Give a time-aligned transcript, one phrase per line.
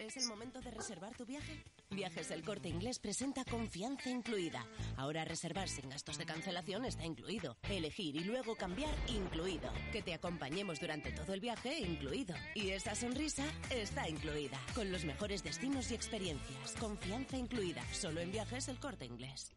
[0.00, 1.62] ¿Es el momento de reservar tu viaje?
[1.90, 4.66] Viajes El Corte Inglés presenta confianza incluida.
[4.96, 7.58] Ahora reservar sin gastos de cancelación está incluido.
[7.68, 9.70] Elegir y luego cambiar incluido.
[9.92, 12.34] Que te acompañemos durante todo el viaje incluido.
[12.54, 14.58] Y esa sonrisa está incluida.
[14.74, 16.72] Con los mejores destinos y experiencias.
[16.80, 17.82] Confianza incluida.
[17.92, 19.52] Solo en Viajes El Corte Inglés.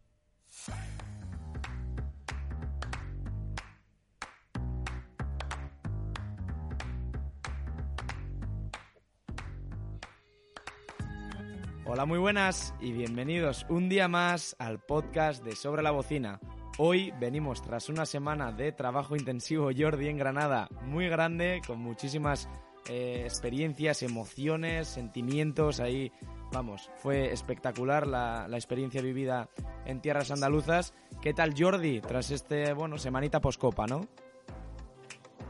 [11.94, 16.40] Hola, muy buenas y bienvenidos un día más al podcast de Sobre la Bocina.
[16.80, 22.50] Hoy venimos tras una semana de trabajo intensivo Jordi en Granada, muy grande, con muchísimas
[22.90, 26.12] eh, experiencias, emociones, sentimientos ahí.
[26.52, 29.48] Vamos, fue espectacular la, la experiencia vivida
[29.86, 30.96] en tierras andaluzas.
[31.22, 34.08] ¿Qué tal Jordi tras este, bueno, semanita poscopa, no?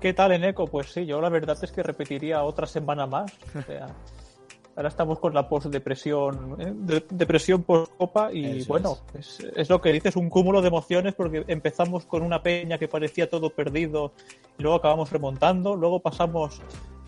[0.02, 0.68] ¿Qué tal, Eneco?
[0.68, 3.32] Pues sí, yo la verdad es que repetiría otra semana más.
[3.56, 3.88] O sea,
[4.76, 6.72] ahora estamos con la post-depresión, ¿eh?
[6.76, 9.40] de- depresión post-copa y Eso bueno, es.
[9.56, 13.30] Es, lo que dices, un cúmulo de emociones porque empezamos con una peña que parecía
[13.30, 14.14] todo perdido
[14.58, 16.62] y luego acabamos remontando, luego pasamos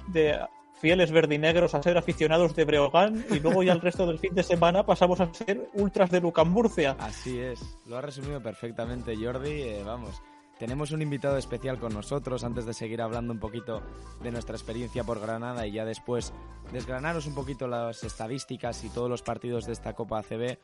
[0.07, 0.39] de
[0.79, 4.43] fieles verdinegros a ser aficionados de Breogán y luego ya el resto del fin de
[4.43, 6.95] semana pasamos a ser ultras de Lucan Murcia.
[6.99, 9.61] Así es, lo ha resumido perfectamente Jordi.
[9.63, 10.21] eh, vamos,
[10.59, 13.81] tenemos un invitado especial con nosotros antes de seguir hablando un poquito
[14.21, 16.33] de nuestra experiencia por Granada y ya después
[16.71, 20.57] desgranaros un poquito las estadísticas y todos los partidos de esta Copa ACB.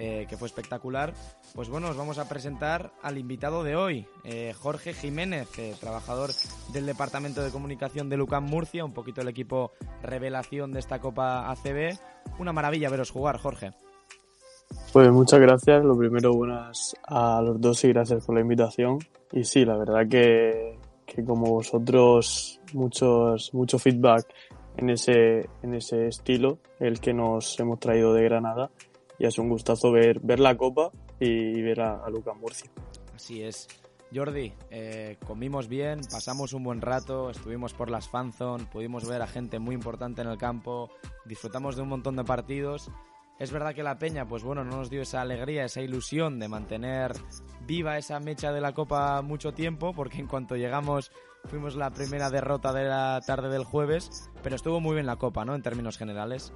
[0.00, 1.12] eh, que fue espectacular,
[1.56, 6.30] pues bueno, os vamos a presentar al invitado de hoy, eh, Jorge Jiménez, eh, trabajador
[6.72, 11.50] del Departamento de Comunicación de Lucan Murcia, un poquito el equipo revelación de esta Copa
[11.50, 11.98] ACB.
[12.38, 13.72] Una maravilla veros jugar, Jorge.
[14.92, 15.84] Pues muchas gracias.
[15.84, 18.98] Lo primero, buenas a los dos y gracias por la invitación.
[19.32, 24.26] Y sí, la verdad que, que como vosotros, muchos, mucho feedback
[24.76, 28.70] en ese, en ese estilo, el que nos hemos traído de Granada.
[29.18, 32.70] Y es un gustazo ver, ver la copa y ver a, a Lucas Murcia.
[33.14, 33.66] Así es.
[34.14, 39.26] Jordi, eh, comimos bien, pasamos un buen rato, estuvimos por las fanzone, pudimos ver a
[39.26, 40.90] gente muy importante en el campo,
[41.26, 42.90] disfrutamos de un montón de partidos.
[43.38, 46.48] Es verdad que la Peña, pues bueno, no nos dio esa alegría, esa ilusión de
[46.48, 47.12] mantener
[47.66, 51.12] viva esa mecha de la Copa mucho tiempo, porque en cuanto llegamos
[51.44, 55.44] fuimos la primera derrota de la tarde del jueves, pero estuvo muy bien la Copa,
[55.44, 55.54] ¿no?
[55.54, 56.52] En términos generales.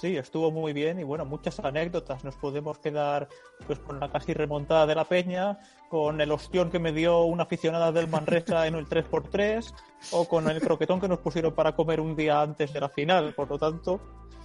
[0.00, 2.24] Sí, estuvo muy bien y bueno, muchas anécdotas.
[2.24, 3.28] Nos podemos quedar
[3.66, 5.58] pues con la casi remontada de la Peña,
[5.88, 9.72] con el ostión que me dio una aficionada del Manresa en el 3x3
[10.12, 13.34] o con el croquetón que nos pusieron para comer un día antes de la final.
[13.34, 14.00] Por lo tanto,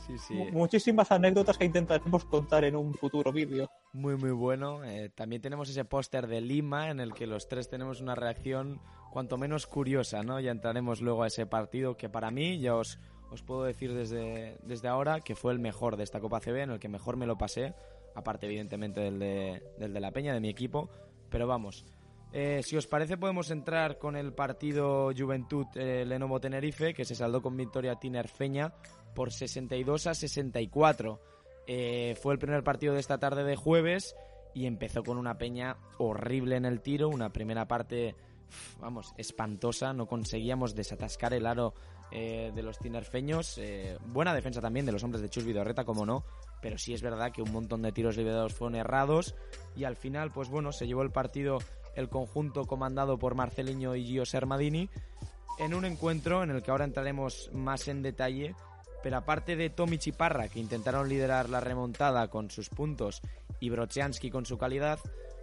[0.09, 0.33] Sí, sí.
[0.33, 3.69] mu- muchísimas anécdotas que intentaremos contar en un futuro vídeo.
[3.93, 4.83] Muy, muy bueno.
[4.83, 8.81] Eh, también tenemos ese póster de Lima en el que los tres tenemos una reacción
[9.11, 10.39] cuanto menos curiosa, ¿no?
[10.39, 12.99] Ya entraremos luego a ese partido que para mí, ya os,
[13.29, 16.71] os puedo decir desde, desde ahora, que fue el mejor de esta Copa CB, en
[16.71, 17.75] el que mejor me lo pasé,
[18.15, 20.89] aparte evidentemente del de, del de la Peña, de mi equipo.
[21.29, 21.85] Pero vamos,
[22.33, 27.15] eh, si os parece podemos entrar con el partido Juventud eh, Lenovo Tenerife, que se
[27.15, 28.73] saldó con victoria tinerfeña
[29.19, 31.19] por 62 a 64.
[31.67, 34.15] Eh, fue el primer partido de esta tarde de jueves
[34.53, 38.15] y empezó con una peña horrible en el tiro, una primera parte,
[38.79, 41.73] vamos, espantosa, no conseguíamos desatascar el aro
[42.11, 46.05] eh, de los tinerfeños, eh, buena defensa también de los hombres de Chus Vidorreta, como
[46.05, 46.23] no,
[46.61, 49.35] pero sí es verdad que un montón de tiros liberados fueron errados.
[49.75, 51.57] Y al final, pues bueno, se llevó el partido
[51.97, 54.89] el conjunto comandado por Marceliño y Gio Sermadini
[55.57, 58.55] en un encuentro en el que ahora entraremos más en detalle
[59.03, 63.21] pero aparte de Tomi Chiparra, que intentaron liderar la remontada con sus puntos,
[63.59, 64.99] y Brocheansky con su calidad,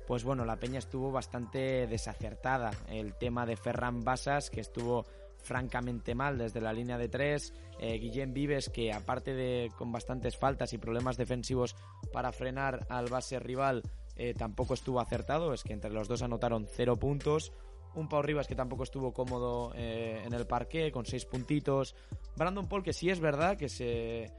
[0.07, 2.71] pues bueno, la peña estuvo bastante desacertada.
[2.89, 5.05] El tema de Ferran Basas, que estuvo
[5.43, 10.37] francamente mal desde la línea de tres, eh, Guillem Vives, que aparte de con bastantes
[10.37, 11.77] faltas y problemas defensivos
[12.13, 13.83] para frenar al base rival,
[14.17, 17.53] eh, tampoco estuvo acertado, es que entre los dos anotaron cero puntos.
[17.97, 21.95] Un Pau Rivas que tampoco estuvo cómodo eh, en el parque, con seis puntitos.
[22.37, 24.31] Brandon Paul, que sí es verdad que se.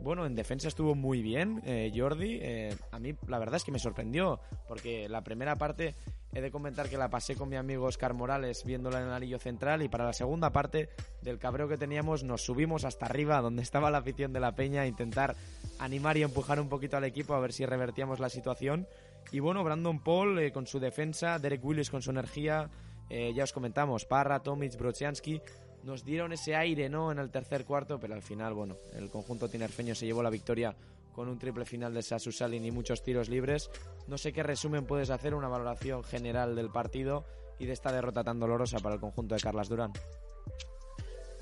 [0.00, 2.38] Bueno, en defensa estuvo muy bien, eh, Jordi.
[2.40, 5.94] Eh, a mí la verdad es que me sorprendió, porque la primera parte
[6.32, 9.38] he de comentar que la pasé con mi amigo Oscar Morales viéndola en el anillo
[9.38, 10.88] central y para la segunda parte
[11.20, 14.80] del cabreo que teníamos nos subimos hasta arriba donde estaba la afición de la peña
[14.80, 15.36] a intentar
[15.78, 18.88] animar y empujar un poquito al equipo a ver si revertíamos la situación.
[19.30, 22.70] Y bueno, Brandon Paul con su defensa, Derek Willis con su energía,
[23.08, 25.40] eh, ya os comentamos, Parra, Tomic, Brochiansky,
[25.82, 27.10] nos dieron ese aire ¿no?
[27.10, 30.76] en el tercer cuarto, pero al final, bueno, el conjunto tinerfeño se llevó la victoria
[31.12, 33.70] con un triple final de Sasu Salin y muchos tiros libres.
[34.06, 37.24] No sé qué resumen puedes hacer, una valoración general del partido
[37.58, 39.92] y de esta derrota tan dolorosa para el conjunto de Carlas Durán.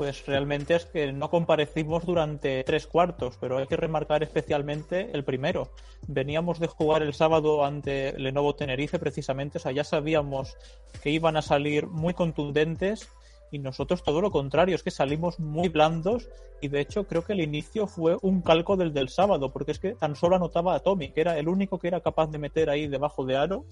[0.00, 5.25] Pues realmente es que no comparecimos durante tres cuartos, pero hay que remarcar especialmente el
[5.25, 5.69] primero.
[6.08, 10.56] Veníamos de jugar el sábado ante Lenovo Tenerife precisamente, o sea, ya sabíamos
[11.02, 13.11] que iban a salir muy contundentes
[13.52, 16.31] y nosotros todo lo contrario, es que salimos muy blandos
[16.62, 19.79] y de hecho creo que el inicio fue un calco del del sábado, porque es
[19.79, 22.70] que tan solo anotaba a Tommy, que era el único que era capaz de meter
[22.70, 23.67] ahí debajo de aro.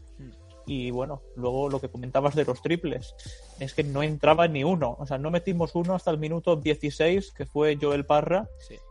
[0.71, 3.15] Y bueno, luego lo que comentabas de los triples,
[3.59, 4.97] es que no entraba ni uno.
[5.01, 8.47] O sea, no metimos uno hasta el minuto 16, que fue Joel Parra.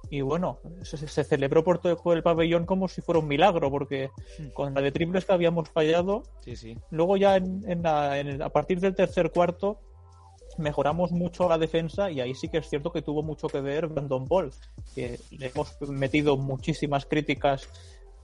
[0.10, 4.10] Y bueno, se, se, celebró por todo el pabellón como si fuera un milagro, porque
[4.54, 6.78] con la de triples que habíamos fallado, Sí, sí.
[6.90, 9.80] luego ya en, en la- en el- a partir del tercer cuarto
[10.58, 13.86] mejoramos mucho la defensa y ahí sí que es cierto que tuvo mucho que ver
[13.88, 14.52] Brandon Ball,
[14.96, 17.70] que le hemos metido muchísimas críticas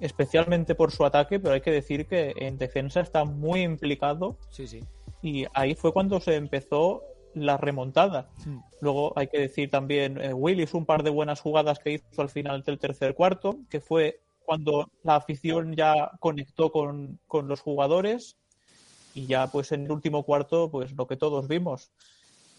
[0.03, 4.67] especialmente por su ataque, pero hay que decir que en defensa está muy implicado Sí,
[4.67, 4.81] sí.
[5.21, 7.01] y ahí fue cuando se empezó
[7.33, 8.29] la remontada.
[8.81, 12.29] Luego hay que decir también eh, Willis un par de buenas jugadas que hizo al
[12.29, 18.37] final del tercer cuarto, que fue cuando la afición ya conectó con, con los jugadores
[19.15, 21.91] y ya pues en el último cuarto pues lo que todos vimos.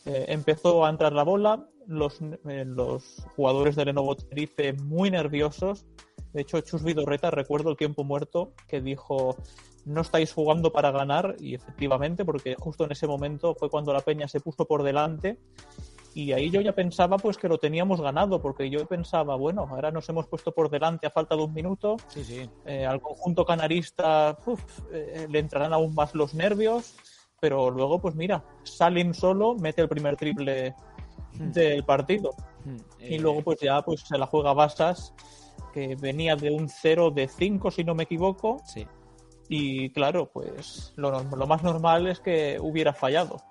[0.06, 5.87] Eh, empezó a entrar la bola, los, eh, los jugadores de Lenovo Tenerife muy nerviosos.
[6.33, 9.37] De hecho, Chus Vidorreta, recuerdo el tiempo muerto, que dijo,
[9.85, 14.01] no estáis jugando para ganar, y efectivamente, porque justo en ese momento fue cuando la
[14.01, 15.39] Peña se puso por delante,
[16.12, 19.91] y ahí yo ya pensaba pues que lo teníamos ganado, porque yo pensaba, bueno, ahora
[19.91, 22.51] nos hemos puesto por delante a falta de un minuto, Sí, sí.
[22.67, 24.61] eh, al conjunto canarista uf,
[24.93, 26.95] eh, le entrarán aún más los nervios,
[27.40, 30.75] pero luego, pues mira, Salim solo mete el primer triple
[31.38, 32.34] del partido.
[33.00, 35.12] Y Eh, luego, pues ya pues se la juega Basas,
[35.72, 38.62] que venía de un 0 de 5, si no me equivoco.
[38.64, 38.86] Sí.
[39.48, 43.42] Y claro, pues lo, lo más normal es que hubiera fallado.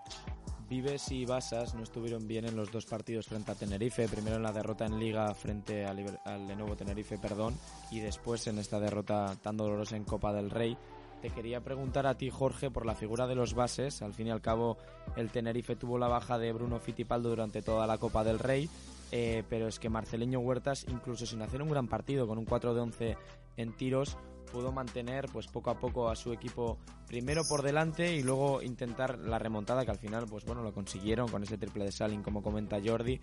[0.68, 4.08] Vives y Basas no estuvieron bien en los dos partidos frente a Tenerife.
[4.08, 7.56] Primero en la derrota en Liga frente al, al Lenovo Tenerife, perdón,
[7.92, 10.76] y después en esta derrota tan dolorosa en Copa del Rey.
[11.24, 14.02] Te quería preguntar a ti, Jorge, por la figura de los bases.
[14.02, 14.78] Al fin y al cabo,
[15.16, 18.70] el Tenerife tuvo la baja de Bruno Fittipaldo durante toda la Copa del Rey,
[19.10, 22.74] eh, pero es que Marceleño Huertas, incluso sin hacer un gran partido, con un 4
[22.74, 23.18] de 11
[23.56, 24.18] en tiros,
[24.52, 26.78] pudo mantener pues poco a poco a su equipo
[27.08, 31.28] primero por delante y luego intentar la remontada que al final pues bueno lo consiguieron
[31.28, 33.20] con ese triple de Salin como comenta Jordi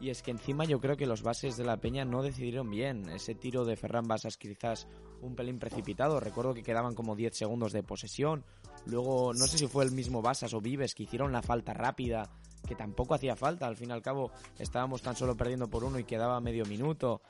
[0.00, 3.08] y es que encima yo creo que los bases de la Peña no decidieron bien
[3.08, 4.86] ese tiro de Ferran Basas quizás
[5.22, 8.44] un pelín precipitado recuerdo que quedaban como 10 segundos de posesión
[8.86, 12.30] luego no sé si fue el mismo Basas o Vives que hicieron la falta rápida
[12.66, 15.98] que tampoco hacía falta al fin y al cabo estábamos tan solo perdiendo por uno
[15.98, 17.22] y quedaba medio minuto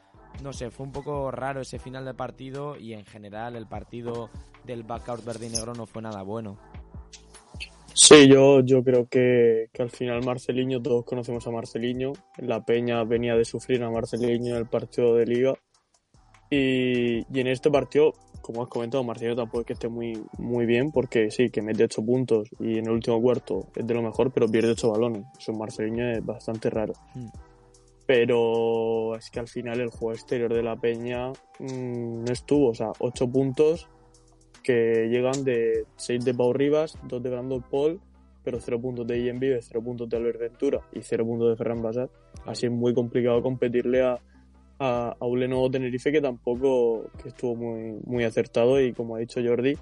[0.43, 4.31] no sé, fue un poco raro ese final de partido y en general el partido
[4.65, 6.59] del backout verde y negro no fue nada bueno.
[7.93, 12.13] Sí, yo, yo creo que, que al final Marceliño, todos conocemos a Marceliño.
[12.39, 15.55] La Peña venía de sufrir a Marceliño en el partido de Liga.
[16.51, 20.67] Y, y en este partido, como has comentado, Marceliño tampoco es que esté muy, muy
[20.67, 24.03] bien, porque sí, que mete 8 puntos y en el último cuarto es de lo
[24.03, 25.25] mejor, pero pierde 8 balones.
[25.39, 26.95] Eso en Marceliño es bastante raro.
[27.15, 27.29] Hmm.
[28.07, 31.31] Pero es que al final el juego exterior de la Peña
[31.61, 32.71] mm, no estuvo.
[32.71, 33.89] O sea, 8 puntos
[34.65, 38.01] que llegan de 6 de Pau Rivas, 2 de Brandon Paul,
[38.43, 41.57] pero 0 puntos de Ian Vives, 0 puntos de Albert Ventura y 0 puntos de
[41.57, 42.11] Ferran Basat.
[42.47, 44.19] Así es muy complicado competirle a,
[44.81, 49.21] a, a un Lenovo Tenerife que tampoco que estuvo muy, muy acertado y como ha
[49.21, 49.77] dicho Jordi,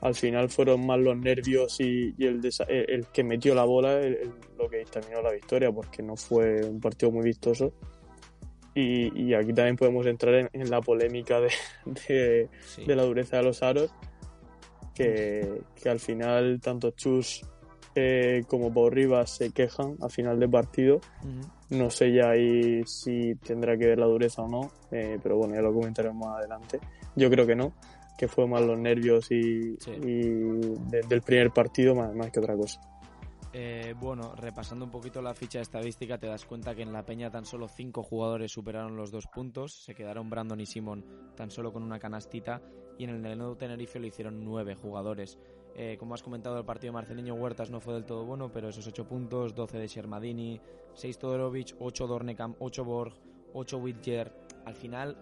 [0.00, 4.00] al final fueron más los nervios y, y el, el, el que metió la bola
[4.00, 7.72] el- el- lo que terminó la victoria porque no fue un partido muy vistoso.
[8.74, 11.50] Y, y aquí también podemos entrar en, en la polémica de,
[12.08, 12.84] de, Sí.
[12.84, 13.90] de la dureza de los aros,
[14.94, 17.44] que, que al final tanto Chus
[17.96, 21.00] eh, como Pau Rivas se quejan al final del partido.
[21.70, 25.54] No sé ya ahí si tendrá que ver la dureza o no, eh, pero bueno,
[25.54, 26.80] ya lo comentaremos más adelante.
[27.14, 27.72] Yo creo que no,
[28.16, 29.90] que fue más los nervios y, Sí.
[29.92, 30.20] y
[30.90, 32.80] de- del primer partido más, más que otra cosa.
[33.52, 37.30] Eh, bueno, repasando un poquito la ficha estadística, te das cuenta que en la Peña
[37.30, 39.82] tan solo 5 jugadores superaron los dos puntos.
[39.84, 42.60] Se quedaron Brandon y Simon tan solo con una canastita.
[42.98, 45.38] Y en el Lenovo Tenerife lo hicieron 9 jugadores.
[45.80, 48.68] Eh, como has comentado, el partido de Marceliño Huertas no fue del todo bueno, pero
[48.68, 50.60] esos 8 puntos, 12 de Shermadini,
[50.94, 53.12] 6 Todorovic, 8 Dornekam, 8 Borg,
[53.54, 54.32] 8 Whitger.
[54.64, 55.16] Al final,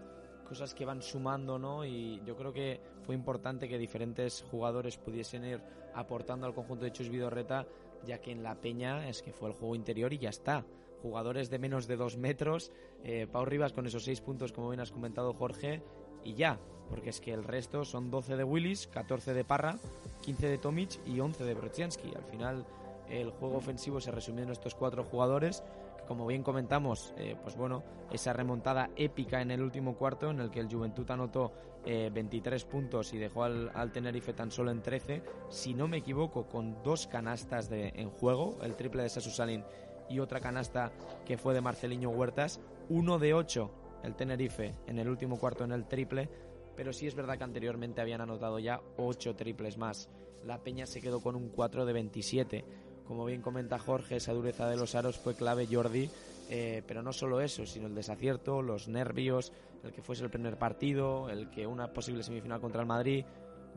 [0.48, 1.84] cosas que van sumando, ¿no?
[1.84, 5.60] Y yo creo que fue importante que diferentes jugadores pudiesen ir
[5.92, 7.66] aportando al conjunto de Chus Vidorreta,
[8.06, 10.64] ya que en la Peña es que fue el juego interior y ya está.
[11.02, 12.72] Jugadores de menos de 2 metros,
[13.04, 15.82] eh, Pau Rivas con esos 6 puntos, como bien has comentado Jorge,
[16.26, 16.58] y ya,
[16.90, 19.76] porque es que el resto son 12 de Willis, 14 de Parra,
[20.22, 22.12] 15 de Tomic y 11 de Brodzianski.
[22.14, 22.66] Al final,
[23.08, 25.62] el juego ofensivo se resumió en estos cuatro jugadores,
[25.96, 30.40] que como bien comentamos, eh, pues bueno, esa remontada épica en el último cuarto en
[30.40, 31.52] el que el Juventud anotó
[31.84, 36.48] 23 eh, puntos y dejó al, Tenerife tan solo en 13, si no me equivoco,
[36.48, 39.62] con dos canastas de, en juego, el triple de Sasu Salin
[40.08, 40.90] y otra canasta
[41.24, 43.70] que fue de Marceliño Huertas, uno de ocho
[44.02, 46.28] el Tenerife en el último cuarto en el triple,
[46.76, 50.08] pero sí es verdad que anteriormente habían anotado ya ocho triples más.
[50.44, 52.64] La Peña se quedó con un 4 de 27
[53.06, 56.10] como bien comenta Jorge, esa dureza de los aros fue clave Jordi,
[56.50, 59.52] eh, pero no solo eso, sino el desacierto, los nervios,
[59.84, 63.24] el que fuese el primer partido, el que una posible semifinal contra el Madrid.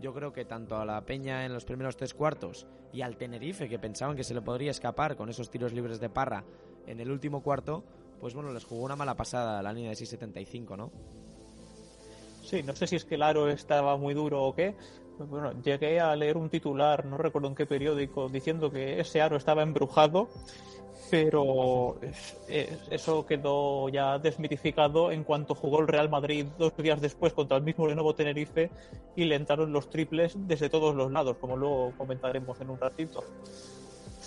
[0.02, 3.70] Yo creo que tanto a la Peña en los primeros tres cuartos y al Tenerife,
[3.70, 6.44] que pensaban que se le podría escapar con esos tiros libres de Parra
[6.88, 7.84] en el último cuarto,
[8.20, 10.92] pues bueno, les jugó una mala pasada la línea de 6.75, ¿no?
[12.44, 14.76] Sí, no sé si es que el aro estaba muy duro o qué,
[15.20, 19.38] bueno, llegué a leer un titular, no recuerdo en qué periódico, diciendo que ese aro
[19.38, 20.30] estaba embrujado,
[21.12, 22.00] pero
[22.90, 27.64] eso quedó ya desmitificado en cuanto jugó el Real Madrid dos días después contra el
[27.64, 28.70] mismo Lenovo Tenerife
[29.16, 33.24] y le entraron los triples desde todos los lados, como luego comentaremos en un ratito.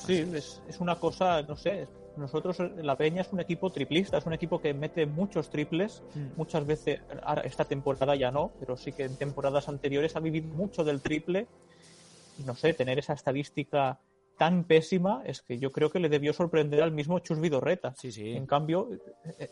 [0.07, 4.27] Sí, es, es una cosa, no sé, nosotros, la Peña es un equipo triplista, es
[4.27, 6.37] un equipo que mete muchos triples, mm.
[6.37, 7.01] muchas veces,
[7.45, 11.47] esta temporada ya no, pero sí que en temporadas anteriores ha vivido mucho del triple.
[12.39, 14.01] Y no sé, tener esa estadística
[14.39, 17.95] tan pésima es que yo creo que le debió sorprender al mismo Chus Vidorreta.
[17.97, 18.33] Sí, sí.
[18.33, 18.89] En cambio,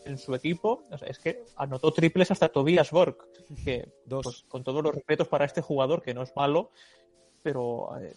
[0.05, 3.17] en su equipo, es que anotó triples hasta Tobias Borg,
[3.63, 6.71] que pues, con todos los respetos para este jugador, que no es malo,
[7.43, 8.15] pero eh,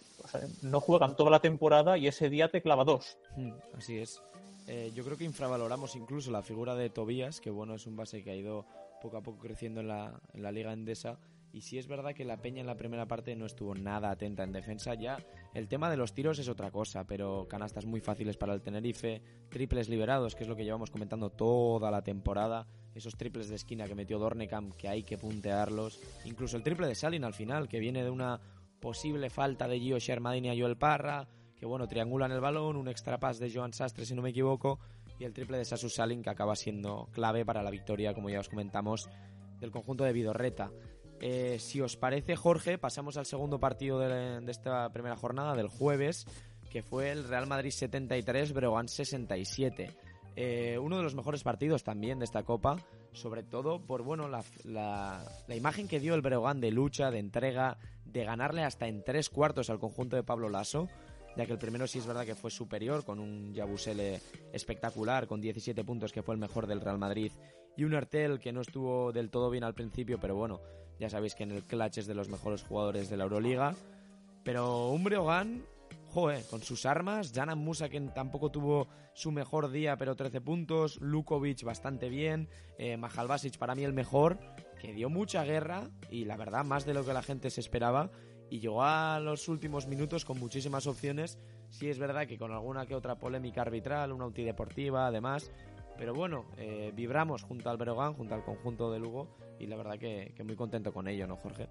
[0.61, 3.17] no juegan toda la temporada y ese día te clava dos.
[3.35, 4.21] Mm, así es.
[4.67, 8.23] Eh, yo creo que infravaloramos incluso la figura de Tobías, que bueno, es un base
[8.23, 8.65] que ha ido
[9.01, 11.19] poco a poco creciendo en la, en la Liga Endesa.
[11.55, 14.43] Y sí es verdad que la Peña en la primera parte no estuvo nada atenta
[14.43, 14.93] en defensa.
[14.93, 18.61] Ya el tema de los tiros es otra cosa, pero canastas muy fáciles para el
[18.61, 22.67] Tenerife, triples liberados, que es lo que llevamos comentando toda la temporada.
[22.93, 26.01] Esos triples de esquina que metió Dornecam, que hay que puntearlos.
[26.25, 28.41] Incluso el triple de Salin al final, que viene de una
[28.79, 33.19] posible falta de Gio Shermadini a Joel Parra que bueno, triangulan el balón, un extra
[33.19, 34.79] pass de Joan Sastre, si no me equivoco,
[35.17, 38.39] y el triple de Sasu Salin, que acaba siendo clave para la victoria, como ya
[38.39, 39.09] os comentamos,
[39.59, 40.71] del conjunto de Vidorreta.
[41.21, 46.27] Eh, si os parece, Jorge, pasamos al segundo partido de, esta primera jornada, del jueves,
[46.69, 49.95] que fue el Real Madrid 73, Breogán 67.
[50.35, 52.77] Eh, uno de los mejores partidos también de esta Copa,
[53.13, 57.77] sobre todo por bueno la, la, imagen que dio el Breogán de lucha, de entrega,
[58.05, 60.89] de ganarle hasta en tres cuartos al conjunto de Pablo Lasso
[61.35, 64.21] ya que el primero sí es verdad que fue superior, con un Yabusele
[64.53, 67.31] espectacular, con 17 puntos, que fue el mejor del Real Madrid,
[67.75, 70.61] y un Artel que no estuvo del todo bien al principio, pero bueno,
[70.99, 73.75] ya sabéis que en el clutch es de los mejores jugadores de la Euroliga.
[74.43, 75.65] Pero un Breogán,
[76.15, 80.97] joe, con sus armas, Janan Musa que tampoco tuvo su mejor día, pero 13 puntos,
[81.01, 82.97] Lukovic bastante bien, eh,
[83.59, 84.39] para mí el mejor,
[84.79, 88.11] que dio mucha guerra y la verdad más de lo que la gente se esperaba.
[88.49, 91.37] Y llegó a los últimos minutos con muchísimas opciones.
[91.69, 95.51] Sí es verdad que con alguna que otra polémica arbitral, una deportiva además,
[95.97, 99.35] pero bueno, eh, vibramos junto al Berogán, junto al conjunto de Lugo.
[99.59, 101.67] Y la verdad que, muy contento con ello, ¿no, Jorge?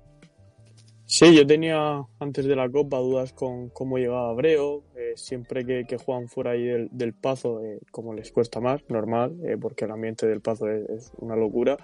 [1.24, 4.84] Sí, yo tenía antes de la Copa dudas con cómo llegaba Breo.
[4.96, 8.82] Eh, siempre que, que, juegan fuera ahí del, del Pazo, eh, como les cuesta más,
[8.88, 11.76] normal, porque el ambiente del Pazo es una locura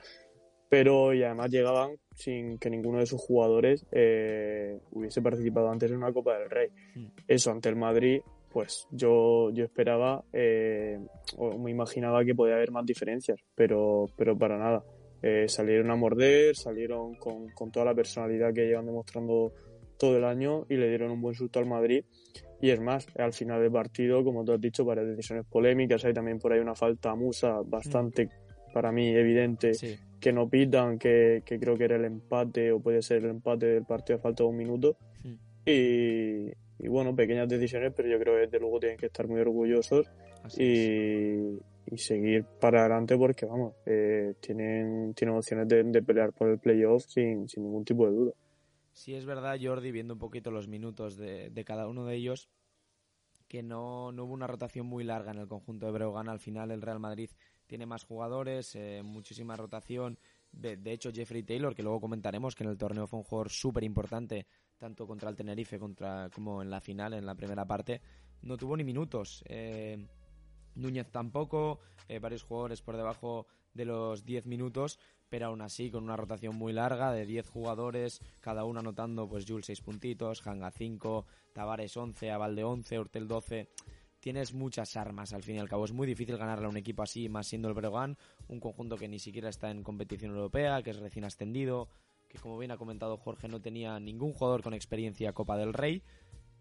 [0.71, 5.97] pero y además llegaban sin que ninguno de sus jugadores eh, hubiese participado antes en
[5.99, 6.69] una Copa del Rey.
[6.95, 7.09] Hmm.
[7.27, 8.21] Eso ante el Madrid,
[8.53, 11.01] pues yo, yo esperaba eh,
[11.37, 14.85] o me imaginaba que podía haber más diferencias, pero, pero para nada.
[15.23, 19.53] Eh, salieron a morder, salieron con, con, toda la personalidad que llevan demostrando
[19.99, 22.05] todo el año y le dieron un buen susto al Madrid.
[22.63, 26.05] Y es más, al final del partido, como tú has dicho, varias decisiones polémicas.
[26.05, 28.73] Hay también por ahí una falta a Musa bastante, hmm.
[28.73, 29.75] para mí, evidente.
[29.75, 33.67] Sí que no pitan, que, creo que era el empate o puede ser el empate
[33.67, 34.97] del partido a falta de un minuto.
[35.65, 36.51] Y,
[36.89, 40.11] bueno, pequeñas decisiones, pero yo creo que desde luego tienen que estar muy orgullosos
[40.59, 41.59] y,
[41.97, 47.49] seguir para adelante porque, vamos, eh, tienen, tienen opciones de, pelear por el playoff sin,
[47.49, 48.33] sin ningún tipo de duda.
[48.93, 52.51] Sí, es verdad, Jordi, viendo un poquito los minutos de, de cada uno de ellos,
[53.51, 56.29] que no, no, hubo una rotación muy larga en el conjunto de Breogán.
[56.29, 57.31] Al final el Real Madrid
[57.67, 60.19] tiene más jugadores, eh, muchísima rotación.
[60.53, 63.83] De, hecho, Jeffrey Taylor, que luego comentaremos que en el torneo fue un jugador súper
[63.83, 64.47] importante,
[64.79, 68.01] tanto contra el Tenerife contra, como en la final, en la primera parte,
[68.43, 69.43] no tuvo ni minutos.
[69.49, 70.07] Eh,
[70.75, 74.99] Núñez tampoco, eh, varios jugadores por debajo de los 10 minutos,
[75.29, 79.45] pero aún así con una rotación muy larga de 10 jugadores, cada uno anotando pues
[79.47, 83.69] Jules 6 puntitos, Hanga 5, Tavares 11, Avalde 11, Hortel 12
[84.21, 85.85] tienes muchas armas al fin y al cabo.
[85.85, 88.17] Es muy difícil ganarle a un equipo así, más siendo el Breogán,
[88.49, 91.89] un conjunto que ni siquiera está en competición europea, que es recién ascendido,
[92.29, 96.03] que como bien ha comentado Jorge no tenía ningún jugador con experiencia Copa del Rey,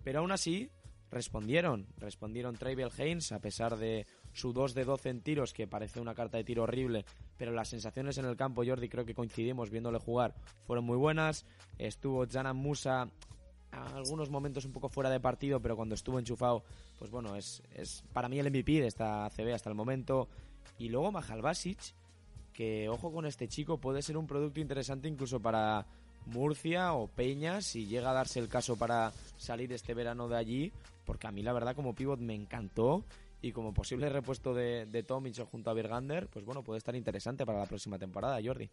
[0.04, 0.72] pero aún así
[1.12, 6.00] respondieron, respondieron Travel Haynes a pesar de su 2 de 12 en tiros, que parece
[6.00, 7.06] una carta de tiro horrible,
[7.38, 10.36] pero las sensaciones en el campo, Jordi, creo que coincidimos viéndole jugar,
[10.66, 11.46] fueron muy buenas.
[11.78, 13.10] Estuvo Janan Musa
[13.72, 16.64] a algunos momentos un poco fuera de partido, pero cuando estuvo enchufado,
[16.98, 20.28] pues bueno, es, es para mí el MVP de esta CB hasta el momento.
[20.78, 21.78] Y luego Mahal Basic,
[22.54, 25.86] que ojo con este chico, puede ser un producto interesante incluso para
[26.26, 30.74] Murcia o Peña, si llega a darse el caso para salir este verano de allí,
[31.10, 33.04] porque a mí la verdad como pivot me encantó
[33.42, 37.48] y como posible repuesto de, de Tomic junto a Bergander, pues bueno, puede estar interesante
[37.48, 38.70] para la próxima temporada, Jordi.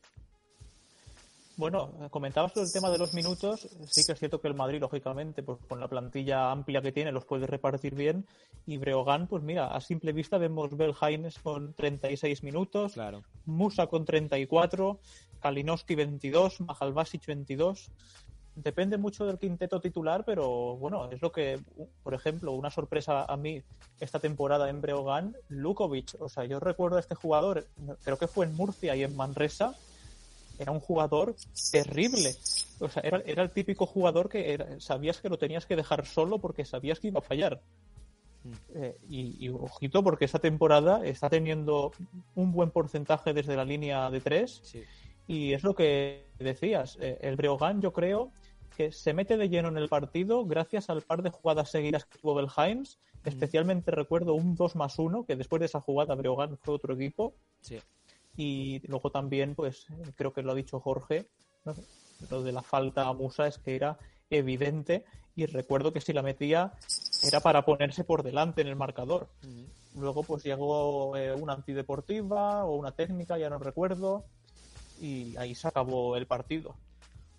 [1.57, 3.66] Bueno, comentabas sobre el tema de los minutos.
[3.88, 7.11] Sí que es cierto que el Madrid, lógicamente, pues con la plantilla amplia que tiene,
[7.11, 8.26] los puede repartir bien.
[8.66, 13.23] Y Breogán, pues mira, a simple vista vemos Bel Haines con 36 minutos, Claro.
[13.47, 15.00] Musa con 34,
[15.40, 17.90] Kalinowski 22, Majalbasic 22.
[18.56, 21.60] Depende mucho del quinteto titular, pero bueno, es lo que,
[22.02, 23.62] por ejemplo, una sorpresa a mí
[24.00, 26.16] esta temporada en Breogán, Lukovic.
[26.20, 27.66] O sea, yo recuerdo a este jugador,
[28.02, 29.75] creo que fue en Murcia y en Manresa,
[30.58, 31.36] era un jugador
[31.70, 32.34] terrible.
[32.80, 36.06] O sea, era, era el típico jugador que era- sabías que lo tenías que dejar
[36.06, 37.60] solo porque sabías que iba a fallar.
[38.75, 41.92] Eh, y, y ojito porque esta temporada está teniendo
[42.36, 44.82] un buen porcentaje desde la línea de tres Sí.
[45.26, 46.96] y es lo que decías.
[47.00, 48.30] eh, el Breogán yo creo
[48.76, 52.18] que se mete de lleno en el partido gracias al par de jugadas seguidas que
[52.18, 52.99] tuvo Belheims.
[53.25, 57.35] Especialmente recuerdo un 2 más 1 que después de esa jugada Breogán fue otro equipo.
[57.61, 57.80] Sí.
[58.37, 61.26] Y luego también, pues creo que lo ha dicho Jorge,
[61.64, 61.75] ¿no?
[62.30, 63.99] lo de la falta a Musa es que era
[64.30, 65.04] evidente
[65.35, 66.73] y recuerdo que si la metía
[67.23, 69.28] era para ponerse por delante en el marcador.
[69.94, 74.25] Luego pues llegó eh, una antideportiva o una técnica, ya no recuerdo,
[75.00, 76.76] y ahí se acabó el partido.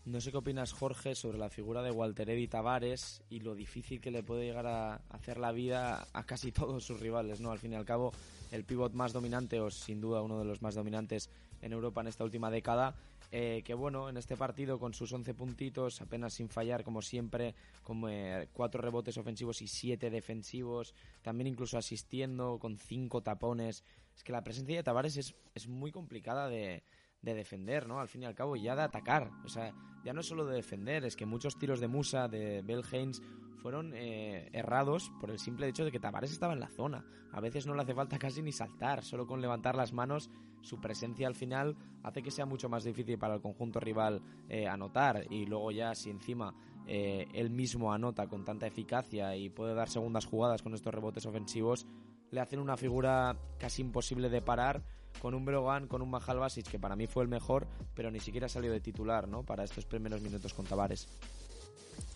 [0.07, 3.99] No sé qué opinas, Jorge, sobre la figura de Walter Eddy Tavares y lo difícil
[3.99, 7.51] que le puede llegar a hacer la vida a casi todos sus rivales, ¿no?
[7.51, 8.13] Al fin y al cabo,
[8.53, 11.29] el pivot más dominante, o sin duda uno de los más dominantes
[11.61, 12.95] en Europa en esta última década,
[13.33, 17.53] eh, que bueno, en este partido con sus 11 puntitos, apenas sin fallar, como siempre,
[17.83, 23.83] con eh, cuatro rebotes ofensivos y siete defensivos, también incluso asistiendo con cinco tapones.
[24.15, 26.81] Es que la presencia de Tavares es, es muy complicada de,
[27.21, 27.99] de defender, ¿no?
[27.99, 29.31] Al fin y al cabo, ya de atacar.
[29.43, 32.61] O sea, ya no es solo de defender, es que muchos tiros de Musa, de
[32.61, 33.21] Bell Haynes,
[33.57, 37.05] fueron eh, errados por el simple hecho de que Tavares estaba en la zona.
[37.31, 40.29] A veces no le hace falta casi ni saltar, solo con levantar las manos,
[40.61, 44.67] su presencia al final hace que sea mucho más difícil para el conjunto rival eh,
[44.67, 45.25] anotar.
[45.29, 46.53] Y luego ya, si encima
[46.85, 51.25] eh, él mismo anota con tanta eficacia y puede dar segundas jugadas con estos rebotes
[51.25, 51.87] ofensivos,
[52.31, 54.83] le hacen una figura casi imposible de parar
[55.21, 58.19] con un Brogan, con un Mahal Basic, que para mí fue el mejor, pero ni
[58.19, 59.43] siquiera salió de titular, ¿no?
[59.43, 61.07] Para estos primeros minutos con Tavares.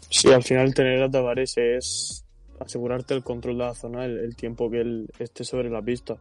[0.10, 2.26] Sí, al final tener a Tavares es
[2.60, 6.18] asegurarte el control de la zona el, el tiempo que él esté sobre la pista.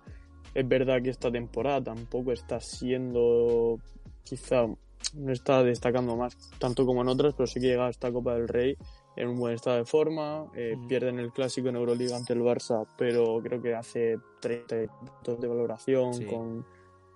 [0.55, 3.79] Es verdad que esta temporada tampoco está siendo,
[4.25, 4.67] quizá
[5.15, 8.35] no está destacando más tanto como en otras, pero sí que llega a esta Copa
[8.35, 8.77] del Rey
[9.17, 10.47] en un buen estado de forma.
[10.55, 10.89] Eh, Ujú.
[10.89, 15.49] Pierden el clásico en Euroliga ante el Barça, pero creo que hace 30 puntos de
[15.49, 16.27] valoración Sí.
[16.27, 16.65] con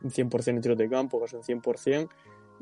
[0.02, 2.09] un 100% en tiros de campo, casi un 100%.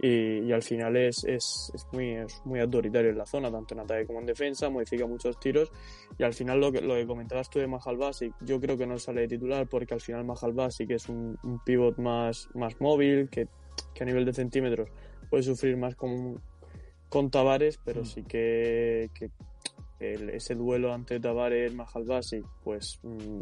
[0.01, 3.75] Y, y al final es, es, es muy, es muy autoritario en la zona, tanto
[3.75, 5.71] en ataque como en defensa, modifica muchos tiros.
[6.19, 8.87] Y al final lo que, lo que comentabas tú de Mahal Basic, yo creo que
[8.87, 12.81] no sale de titular porque al final Mahal Basic es un, un pivot más, más
[12.81, 13.49] móvil, que,
[13.95, 14.89] que a nivel de centímetros
[15.29, 16.41] puede sufrir más con,
[17.13, 19.31] con Tavares, pero sí que, que
[20.01, 23.41] el- ese duelo ante Tavares Mahal Basic, pues mm,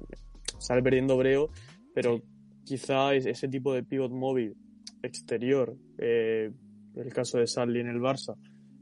[0.59, 1.51] sale perdiendo Breo,
[1.95, 2.21] pero
[2.65, 4.57] quizá es- ese tipo de pivot móvil
[5.03, 6.51] exterior, eh,
[6.97, 8.35] el caso de Sarli en el Barça,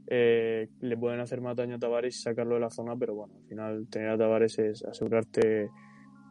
[0.07, 3.35] eh, le pueden hacer más daño a Tavares y sacarlo de la zona, pero bueno,
[3.35, 5.69] al final tener a Tavares es asegurarte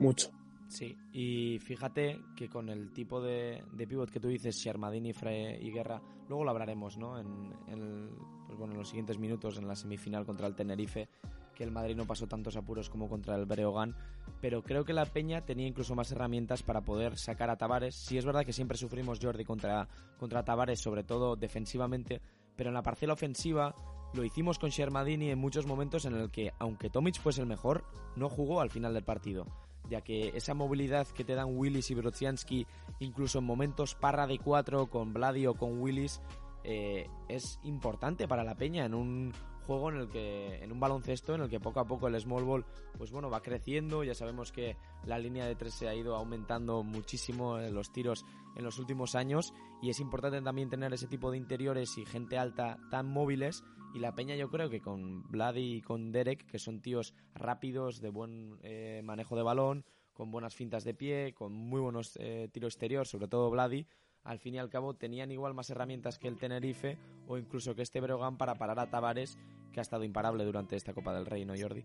[0.01, 0.31] mucho.
[0.67, 5.57] Sí, y fíjate que con el tipo de, de pivot que tú dices, Shermadini, Frey
[5.65, 7.19] y Guerra, luego lo hablaremos, ¿no?
[7.21, 7.27] En,
[7.69, 8.11] en el-
[8.49, 11.09] pues bueno, en los siguientes minutos, en la semifinal contra el Tenerife,
[11.55, 13.95] que el Madrid no pasó tantos apuros como contra el Breogán,
[14.41, 17.95] pero creo que la Peña tenía incluso más herramientas para poder sacar a Tavares.
[17.95, 19.87] Sí es verdad que siempre sufrimos Jordi contra,
[20.19, 22.23] contra Tavares, sobre todo defensivamente,
[22.57, 23.75] pero en la parcela ofensiva
[24.15, 27.85] lo hicimos con Shermadini en muchos momentos en el que, aunque Tomic fuese el mejor,
[28.17, 29.47] no jugó al final del partido
[29.89, 32.67] ya que esa movilidad que te dan Willis y Brodzianski,
[32.99, 36.21] incluso en momentos parra de cuatro con Vladi o con Willis,
[36.65, 39.33] eh, es importante para la peña en un
[39.69, 42.45] juego en el que en un baloncesto en el que poco a poco el small
[42.45, 42.65] ball
[42.97, 44.03] pues bueno va creciendo.
[44.03, 48.25] Ya sabemos que la línea de tres se ha ido aumentando muchísimo en los tiros
[48.57, 52.39] en los últimos años y es importante también tener ese tipo de interiores y gente
[52.39, 53.63] alta tan móviles.
[53.95, 58.01] Y la peña yo creo que con Vladi y con Derek que son tíos rápidos
[58.01, 62.49] de buen eh, manejo de balón con buenas fintas de pie con muy buenos eh,
[62.53, 63.87] tiros exterior sobre todo Vladi
[64.29, 67.81] al fin y al cabo tenían igual más herramientas que el Tenerife o incluso que
[67.81, 69.39] este Breogán para parar a Tavares,
[69.73, 71.83] que ha estado imparable durante esta Copa del Rey, ¿no, Jordi?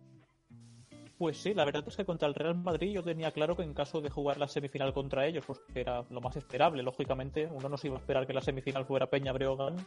[1.18, 3.74] Pues sí, la verdad es que contra el Real Madrid yo tenía claro que en
[3.74, 7.48] caso de jugar la semifinal contra ellos, pues era lo más esperable, lógicamente.
[7.50, 9.78] Uno no se iba a esperar que la semifinal fuera Peña Breogán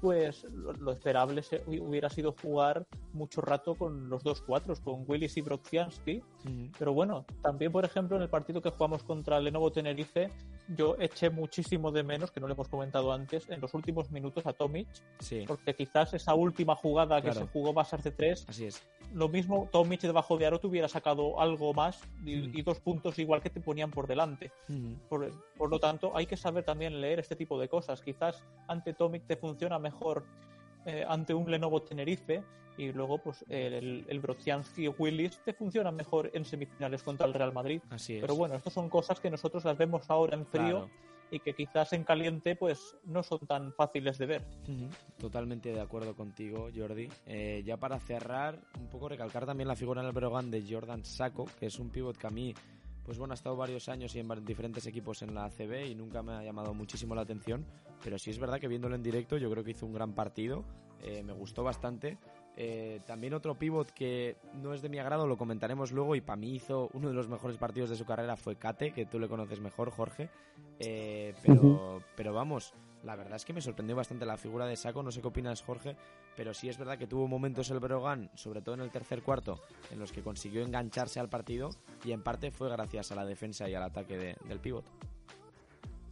[0.00, 5.40] pues lo, esperable hubiera sido jugar mucho rato con los dos cuatros, con Willis y
[5.40, 6.22] Brodzianski.
[6.78, 10.30] Pero bueno, también, por ejemplo, en el partido que jugamos contra Lenovo Tenerife,
[10.68, 14.46] yo eché muchísimo de menos, que no le hemos comentado antes, en los últimos minutos
[14.46, 14.88] a Tomic.
[15.46, 18.82] Porque quizás esa última jugada que se jugó ser de tres, Así es.
[19.12, 23.40] lo mismo Tomic debajo de aro te hubiera sacado algo más y, dos puntos igual
[23.42, 24.50] que te ponían por delante.
[25.08, 28.00] por, por, lo tanto, hay que saber también leer este tipo de cosas.
[28.00, 30.24] Quizás ante Tomic te funciona mejor
[30.84, 32.42] eh, ante un Lenovo Tenerife
[32.76, 37.52] y luego pues el, el Brodzianski Willis te funciona mejor en semifinales contra el Real
[37.52, 37.80] Madrid.
[37.90, 40.88] Así Pero bueno, estas son cosas que nosotros las vemos ahora en frío.
[41.28, 44.44] y que quizás en caliente pues no son tan fáciles de ver.
[45.18, 47.08] Totalmente de acuerdo contigo, Jordi.
[47.26, 51.04] Eh, ya para cerrar, un poco recalcar también la figura en el Brogan de Jordan
[51.04, 52.54] Saco, que es un pivot que a mí
[53.06, 56.24] pues bueno, ha estado varios años y en diferentes equipos en la ACB y nunca
[56.24, 57.64] me ha llamado muchísimo la atención,
[58.02, 60.64] pero sí es verdad que viéndolo en directo yo creo que hizo un gran partido,
[61.02, 62.18] eh, me gustó bastante.
[62.58, 66.36] Eh, también otro pivot que no es de mi agrado, lo comentaremos luego y para
[66.36, 69.28] mí hizo uno de los mejores partidos de su carrera fue Kate, que tú le
[69.28, 70.30] conoces mejor, Jorge,
[70.78, 72.72] eh, pero, pero vamos,
[73.04, 75.62] la verdad es que me sorprendió bastante la figura de Saco, no sé qué opinas
[75.62, 75.96] Jorge,
[76.34, 79.60] pero sí es verdad que tuvo momentos el Brogan, sobre todo en el tercer cuarto,
[79.92, 81.70] en los que consiguió engancharse al partido
[82.04, 84.84] y en parte fue gracias a la defensa y al ataque del pívot.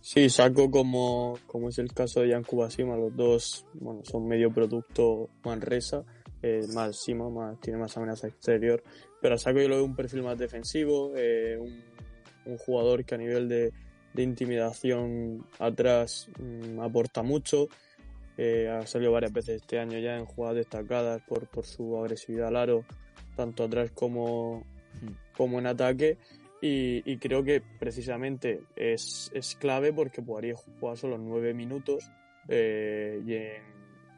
[0.01, 4.53] Sí, Saco como, como es el caso de Jan Kubasima, los dos bueno, son medio
[4.53, 6.05] producto Manresa,
[6.47, 8.83] eh, más Sima, más, tiene más amenaza exterior,
[9.23, 13.19] pero a Saco yo lo veo un perfil más defensivo, eh, un jugador que a
[13.19, 13.73] nivel de,
[14.13, 17.69] de intimidación atrás mm, aporta mucho.
[18.37, 22.49] Eh, ha salido varias veces este año ya en jugadas destacadas por, por su agresividad
[22.49, 22.85] al aro,
[23.37, 24.67] tanto atrás como,
[25.01, 25.37] hmm.
[25.37, 26.19] como en ataque.
[26.67, 32.11] Y, creo que precisamente es, es clave porque podría jugar solo nueve minutos
[32.49, 33.35] eh, y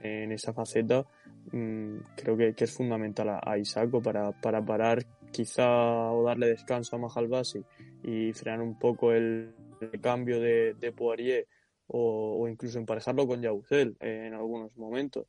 [0.06, 1.04] en, esa faceta
[1.52, 6.98] mm, creo que, es fundamental a, Isaco para, para parar quizá o darle descanso a
[6.98, 7.64] Mahalbasi
[8.02, 9.54] y frenar un poco el,
[10.00, 11.46] cambio de, de Poirier
[11.88, 15.26] o, incluso emparejarlo con Yausel en algunos momentos.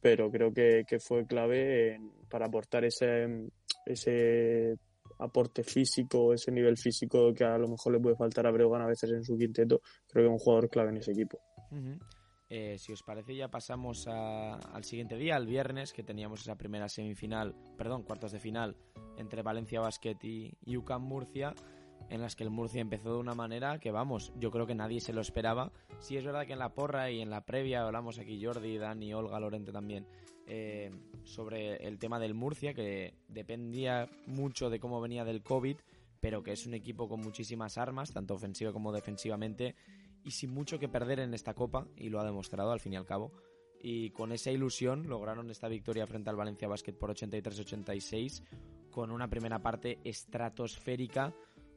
[0.00, 3.48] Pero creo que, fue clave para aportar ese,
[3.86, 4.76] ese
[5.18, 8.86] aporte físico, ese nivel físico que a lo mejor le puede faltar a Breogán a
[8.86, 9.80] veces en su quinteto.
[10.08, 11.40] Creo que es un jugador clave en ese equipo.
[12.48, 16.88] Eh, si os parece, ya pasamos al siguiente día, al viernes, que teníamos esa primera
[16.88, 18.76] semifinal, perdón, cuartos de final
[19.16, 21.54] entre Valencia Basket y UCAM Murcia
[22.10, 25.00] en las que el Murcia empezó de una manera que, vamos, yo creo que nadie
[25.00, 25.72] se lo esperaba.
[25.98, 29.12] Sí es verdad que en la porra y en la previa hablamos aquí Jordi, Dani,
[29.14, 30.06] Olga, Lorente también,
[30.46, 30.90] eh,
[31.24, 35.76] sobre el tema del Murcia, que dependía mucho de cómo venía del COVID,
[36.20, 39.74] pero que es un equipo con muchísimas armas, tanto ofensiva como defensivamente,
[40.26, 42.96] y sin mucho que perder en esta copa, y lo ha demostrado al fin y
[42.96, 43.32] al cabo.
[43.80, 48.42] Y con esa ilusión lograron esta victoria frente al Valencia Basket por 83-86,
[48.90, 51.32] con una primera parte estratosférica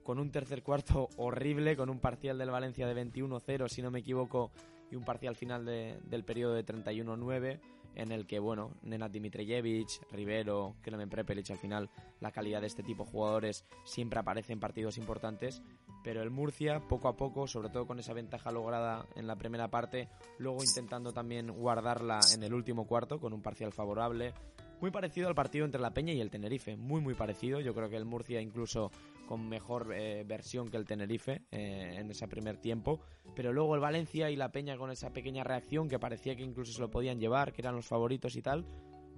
[0.09, 3.99] con un tercer cuarto horrible, con un parcial del Valencia de 21-0, si no me
[3.99, 4.49] equivoco,
[4.89, 7.59] y un parcial final del periodo de 31-9,
[7.95, 12.83] en el que, bueno, Nenad Dimitrijevic, Rivero, Klemen Prepelic, al final la calidad de este
[12.83, 15.61] tipo de jugadores siempre aparece en partidos importantes,
[16.03, 19.69] pero el Murcia, poco a poco, sobre todo con esa ventaja lograda en la primera
[19.69, 24.33] parte, luego intentando también guardarla en el último cuarto, con un parcial favorable,
[24.81, 27.59] muy parecido al partido entre la Peña y el Tenerife, muy muy parecido.
[27.59, 28.91] Yo creo que el Murcia incluso
[29.29, 32.99] con mejor eh, versión que el Tenerife eh, en ese primer tiempo.
[33.35, 36.73] Pero luego el Valencia y la Peña con esa pequeña reacción que parecía que incluso
[36.73, 38.65] se lo podían llevar, que eran los favoritos y tal.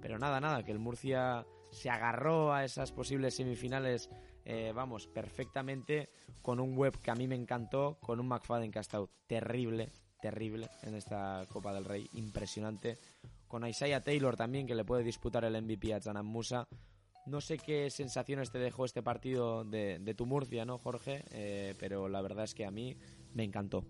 [0.02, 4.10] Pero nada, nada, que el Murcia se agarró a esas posibles semifinales,
[4.44, 6.10] eh, vamos, perfectamente,
[6.42, 8.82] con un web que a mí me encantó, con un McFadden que
[9.26, 12.98] terrible, terrible en esta Copa del Rey, impresionante.
[13.48, 16.68] Con Isaiah Taylor también, que le puede disputar el MVP a Zanan Musa.
[17.26, 21.24] No sé qué sensaciones te dejó este partido de, tu Murcia, ¿no, Jorge?
[21.30, 22.96] Eh, pero la verdad es que a mí
[23.34, 23.84] me encantó.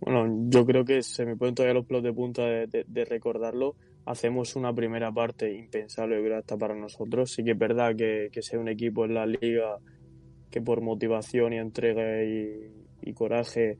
[0.00, 4.54] Bueno, yo creo que se me ponen todavía los pelos de punta de, recordarlo, hacemos
[4.56, 7.30] una primera parte impensable, creo, hasta para nosotros.
[7.30, 9.78] Sí que es verdad que, que sea un equipo en la liga
[10.50, 13.76] que por motivación y entrega y, coraje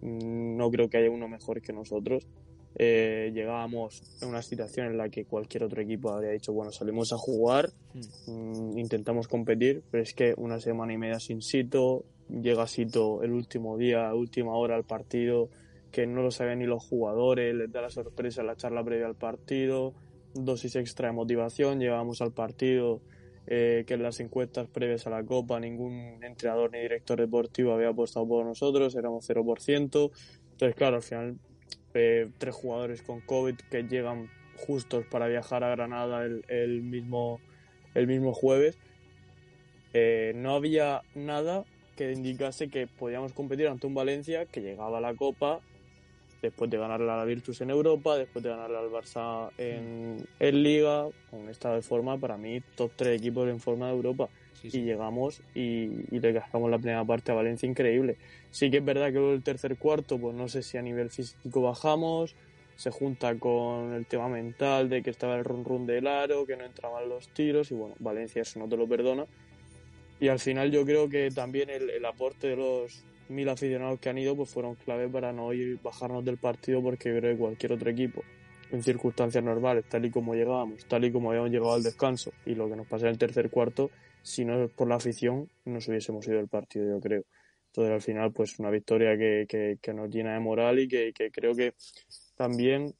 [0.00, 2.28] mm, no creo que haya uno mejor que nosotros.
[2.76, 7.12] Eh, llegábamos en una situación en la que cualquier otro equipo habría dicho, bueno, salimos
[7.12, 7.70] a jugar,
[8.26, 13.32] mm, intentamos competir, pero es que una semana y media sin Sito, llega Sito el
[13.32, 15.50] último día, última hora al partido,
[15.90, 19.16] que no lo saben ni los jugadores, les da la sorpresa la charla previa al
[19.16, 19.92] partido,
[20.34, 23.02] dosis extra de motivación, llegábamos al partido
[23.46, 27.88] eh, que en las encuestas previas a la Copa ningún entrenador ni director deportivo había
[27.88, 30.10] apostado por nosotros, éramos 0%.
[30.52, 31.36] Entonces, claro, al final,
[31.94, 37.40] eh, tres jugadores con COVID que llegan justos para viajar a Granada el, mismo,
[37.94, 38.78] el mismo jueves.
[39.94, 41.64] Eh, no había nada
[41.96, 45.60] que indicase que podíamos competir ante un Valencia que llegaba a la Copa
[46.40, 50.62] después de ganarle a la Virtus en Europa, después de ganarle al Barça en, en
[50.62, 54.28] Liga, con un estado de forma, para mí, top 3 equipos en forma de Europa.
[54.62, 58.16] Y llegamos y, y, le gastamos la primera parte a Valencia increíble.
[58.50, 61.62] Sí que es verdad que el tercer cuarto, pues no sé si a nivel físico
[61.62, 62.34] bajamos,
[62.76, 66.56] se junta con el tema mental de que estaba el run run del aro, que
[66.56, 69.26] no entraban los tiros y bueno, Valencia eso no te lo perdona.
[70.20, 74.18] Y al final yo creo que también el aporte de los, mil aficionados que han
[74.18, 77.90] ido pues fueron clave para no ir bajarnos del partido porque creo que cualquier otro
[77.90, 78.22] equipo
[78.70, 82.54] en circunstancias normales, tal y como llegábamos, tal y como habíamos llegado al descanso y
[82.54, 83.90] lo que nos pasa en el tercer cuarto,
[84.22, 87.24] si no por la afición, nos hubiésemos ido del partido, yo creo.
[87.66, 91.54] Entonces, al final, pues una victoria que, que, nos llena de moral y que, creo
[91.54, 91.74] que
[92.36, 92.94] también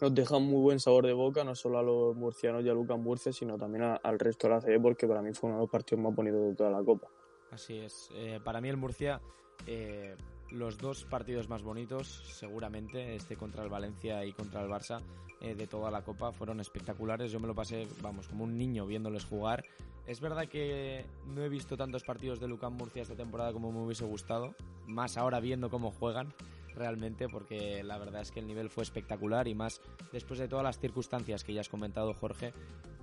[0.00, 2.74] nos deja un muy buen sabor de boca, no solo a los murcianos y a
[2.74, 5.62] Lucas Murcia, sino también al resto de la CB, porque para mí fue uno de
[5.62, 7.08] los partidos más bonitos de toda la Copa.
[7.50, 8.10] Así es.
[8.14, 9.22] Eh, para mí el Murcia,
[9.66, 10.14] eh,
[10.50, 15.00] los dos partidos más bonitos, seguramente, este contra el Valencia y contra el Barça,
[15.40, 17.30] eh, de toda la Copa, fueron espectaculares.
[17.30, 19.64] Yo me lo pasé, vamos, como un niño viéndoles jugar.
[20.06, 23.80] Es verdad que no he visto tantos partidos de Lucán Murcia esta temporada como me
[23.80, 24.54] hubiese gustado,
[24.86, 26.32] más ahora viendo cómo juegan
[26.78, 29.80] realmente porque la verdad es que el nivel fue espectacular y más
[30.12, 32.52] después de todas las circunstancias que ya has comentado Jorge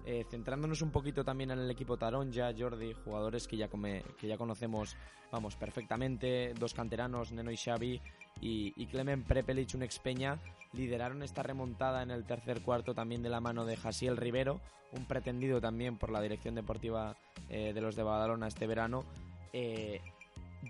[0.06, 4.38] eh, centrándonos un poquito también en el equipo Taronja, Jordi, jugadores que ya, que ya
[4.38, 4.96] conocemos,
[5.32, 8.00] vamos, perfectamente, dos canteranos, Neno y Xavi,
[8.40, 10.40] y, y Clemen Prepelic, un expeña,
[10.74, 14.62] lideraron esta remontada en el tercer cuarto también de la mano de Jasiel Rivero,
[14.92, 17.18] un pretendido también por la dirección deportiva
[17.50, 19.06] eh, de los de Badalona este verano.
[19.54, 20.02] Eh,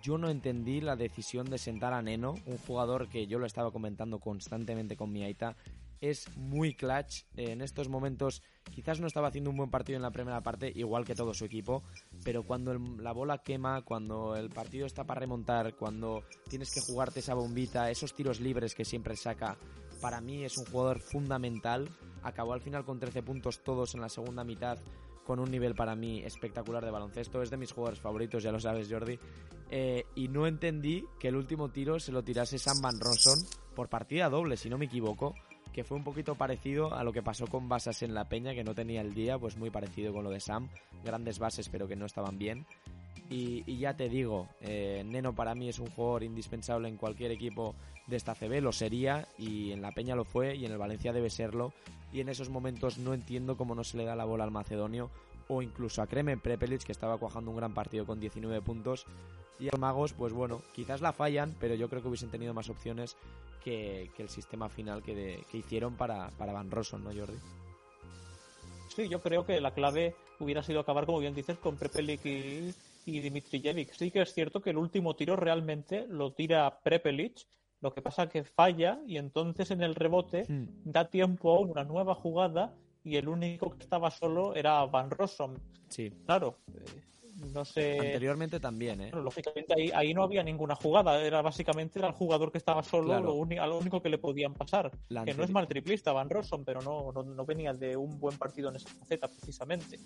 [0.01, 3.71] yo no entendí la decisión de sentar a Neno, un jugador que yo lo estaba
[3.71, 5.55] comentando constantemente con mi Aita,
[6.01, 7.23] es muy clutch.
[7.35, 11.05] En estos momentos quizás no estaba haciendo un buen partido en la primera parte, igual
[11.05, 11.83] que todo su equipo,
[12.23, 17.19] pero cuando la bola quema, cuando el partido está para remontar, cuando tienes que jugarte
[17.19, 19.57] esa bombita, esos tiros libres que siempre saca,
[20.01, 21.89] para mí es un jugador fundamental.
[22.21, 24.77] Acabó al final con 13 puntos todos en la segunda mitad
[25.25, 27.41] con un nivel para mí espectacular de baloncesto.
[27.41, 29.19] Es de mis jugadores favoritos, ya lo sabes, Jordi.
[29.69, 33.39] Eh, y no entendí que el último tiro se lo tirase Sam Van Ronson
[33.75, 35.33] por partida doble, si no me equivoco
[35.73, 38.63] que fue un poquito parecido a lo que pasó con Basas en la Peña, que
[38.63, 40.69] no tenía el día, pues muy parecido con lo de Sam.
[41.03, 42.65] Grandes bases, pero que no estaban bien.
[43.29, 47.75] Y, ya te digo, eh, Neno para mí es un jugador indispensable en cualquier equipo
[48.07, 51.13] de esta CB, lo sería, y en la Peña lo fue, y en el Valencia
[51.13, 51.73] debe serlo.
[52.13, 55.09] Y en esos momentos no entiendo cómo no se le da la bola al macedonio,
[55.47, 59.05] o incluso a Kremen Prepelic, que estaba cuajando un gran partido con 19 puntos.
[59.59, 62.53] Y a los magos, pues bueno, quizás la fallan, pero yo creo que hubiesen tenido
[62.53, 63.15] más opciones
[63.63, 67.37] que, el sistema final que, hicieron para, para Van Rossum, ¿no, Jordi?
[68.95, 72.73] Sí, yo creo que la clave hubiera sido acabar, como bien dices, con Prepelic y,
[73.05, 73.91] y Dimitrijevic.
[73.93, 77.45] Sí que es cierto que el último tiro realmente lo tira Prepelic,
[77.85, 80.65] lo que pasa que falla y entonces en el rebote hmm.
[80.85, 85.53] da tiempo a una nueva jugada y el único que estaba solo era Van Rossum.
[85.87, 86.09] Sí.
[86.25, 86.83] Claro, eh,
[87.53, 87.97] no sé.
[87.99, 89.11] Anteriormente también, ¿eh?
[89.11, 91.21] lógicamente ahí, ahí, no había ninguna jugada.
[91.21, 94.53] Era básicamente era el jugador que estaba solo, lo, único, lo único que le podían
[94.53, 94.91] pasar.
[95.25, 98.69] que no es mal triplista, Van Rosson, pero no, no, venía de un buen partido
[98.69, 99.99] en esa faceta, precisamente.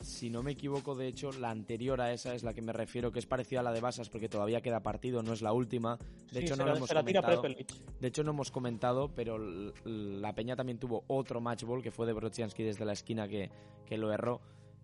[0.00, 3.12] Si no me equivoco, de hecho, la anterior a esa es la que me refiero,
[3.12, 5.98] que es parecida a la de Basas, porque todavía queda partido, no es la última.
[6.32, 7.42] De hecho, no lo hemos comentado.
[8.00, 9.38] De hecho, no hemos comentado, pero
[9.84, 13.50] la Peña también tuvo otro matchball que fue de Brodzianski desde la esquina que,
[13.86, 14.40] que lo erró.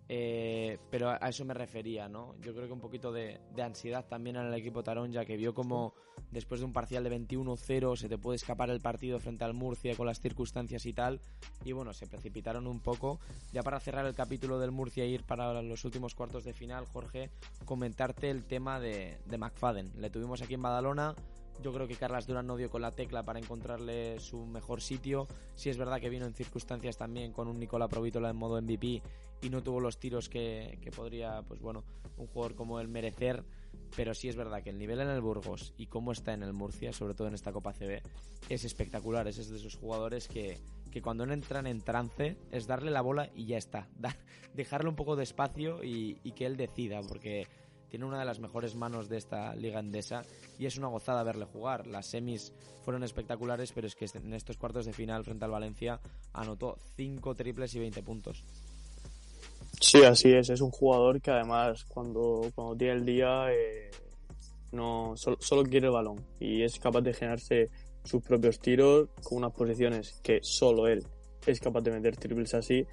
[0.09, 2.35] Eh, pero a eso me refería, ¿no?
[2.41, 5.53] Yo creo que un poquito de, ansiedad también en el equipo Tarón, ya que vio
[5.53, 5.93] como
[6.31, 9.95] después de un parcial de 21-0 se te puede escapar el partido frente al Murcia
[9.95, 11.19] con las circunstancias y tal.
[11.65, 13.19] Y bueno, se precipitaron un poco.
[13.51, 16.85] Ya para cerrar el capítulo del Murcia e ir para los últimos cuartos de final,
[16.85, 17.29] Jorge,
[17.65, 19.91] comentarte el tema de, de McFadden.
[19.97, 21.15] Le tuvimos aquí en Badalona,
[21.63, 25.27] Yo creo que Carlas Durán no dio con la tecla para encontrarle su mejor sitio.
[25.55, 29.01] Sí es verdad que vino en circunstancias también con un Nicola Provítola en modo MVP
[29.41, 31.83] y no tuvo los tiros que, que podría, pues bueno,
[32.17, 33.43] un jugador como él merecer.
[33.95, 36.53] Pero sí es verdad que el nivel en el Burgos y cómo está en el
[36.53, 38.01] Murcia, sobre todo en esta Copa CB,
[38.49, 39.27] es espectacular.
[39.27, 40.57] Es de esos jugadores que,
[40.91, 43.87] que cuando no entran en trance es darle la bola y ya está.
[44.53, 47.47] dejarle un poco de espacio y, y que él decida, porque
[47.89, 50.23] tiene una de las mejores manos de esta liga endesa
[50.59, 51.87] y es una gozada verle jugar.
[51.87, 55.99] Las semis fueron espectaculares, pero es que en estos cuartos de final frente al Valencia
[56.33, 58.43] anotó 5 triples y 20 puntos.
[59.79, 60.49] Sí, así es.
[60.49, 63.91] Es un jugador que además cuando, cuando tiene el día eh,
[64.71, 67.69] no solo, quiere el balón y es capaz de generarse
[68.03, 71.05] sus propios tiros con unas posiciones que solo él
[71.45, 72.85] es capaz de meter triples así.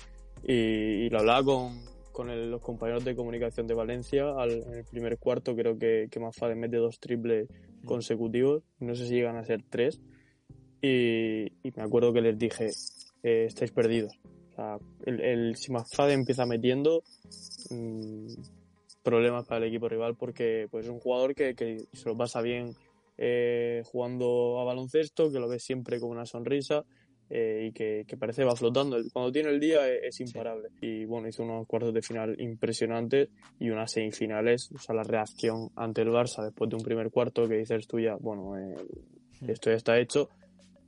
[0.47, 4.31] Y, y lo hablaba con, con los compañeros de comunicación de Valencia.
[4.39, 7.87] Al, en el primer cuarto creo que, que Mafade mete dos triples mm.
[7.87, 8.63] consecutivos.
[8.79, 10.01] No sé si llegan a ser tres.
[10.81, 12.71] Y, me acuerdo que les dije,
[13.25, 14.13] eh, estáis perdidos.
[14.53, 17.03] O sea, el, el, si Mafade empieza metiendo,
[17.71, 18.29] mmm,
[19.03, 22.41] problemas para el equipo rival porque pues, es un jugador que, que se lo pasa
[22.43, 22.75] bien
[23.19, 26.85] eh, jugando a baloncesto, que lo ve siempre con una sonrisa
[27.31, 28.97] eh, y que, parece va flotando.
[29.13, 30.69] Cuando tiene el día es, imparable.
[30.81, 34.71] Y bueno, hizo unos cuartos de final impresionantes y unas semifinales.
[34.73, 37.99] O sea, la reacción ante el Barça después de un primer cuarto que dices tú
[37.99, 38.77] ya, bueno, eh,
[39.49, 40.29] esto ya está hecho,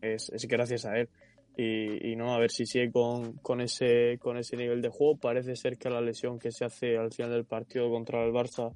[0.00, 1.08] es, es gracias a él.
[1.58, 5.16] Y, y, no, a ver si sigue con, con, ese, con ese nivel de juego.
[5.16, 8.74] Parece ser que la lesión que se hace al final del partido contra el Barça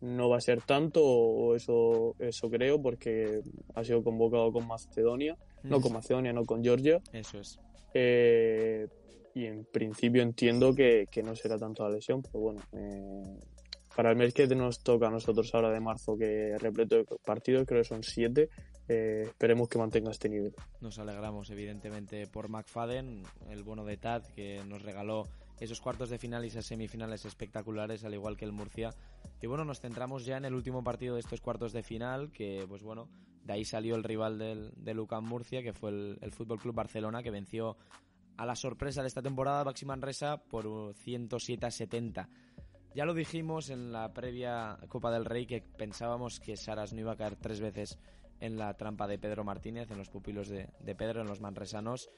[0.00, 3.40] no va a ser tanto, o eso, eso creo, porque
[3.74, 5.36] ha sido convocado con Macedonia,
[5.68, 7.00] no con Macedonia, no con Georgia.
[7.12, 7.58] Eso es.
[7.94, 8.86] Eh,
[9.34, 13.38] y en principio entiendo que, no será tanto la lesión, pero bueno, eh,
[13.94, 17.66] para el mes que nos toca a nosotros ahora de marzo, que repleto de partidos,
[17.66, 18.48] creo que son siete,
[18.88, 20.54] eh, esperemos que mantenga este nivel.
[20.80, 25.28] Nos alegramos evidentemente por McFadden, el bono de Tad, que nos regaló
[25.60, 28.90] esos cuartos de final y esas semifinales espectaculares, al igual que el Murcia.
[29.40, 32.64] Y bueno, nos centramos ya en el último partido de estos cuartos de final, que
[32.68, 33.08] pues bueno,
[33.44, 36.74] de ahí salió el rival del, de Lucan Murcia, que fue el, el Fútbol Club
[36.74, 37.76] Barcelona, que venció
[38.36, 42.28] a la sorpresa de esta temporada Baxi Manresa por 107 a 70.
[42.94, 47.12] Ya lo dijimos en la previa Copa del Rey que pensábamos que Saras no iba
[47.12, 47.98] a caer tres veces
[48.40, 52.10] en la trampa de Pedro Martínez, en los pupilos de, de Pedro, en los manresanos,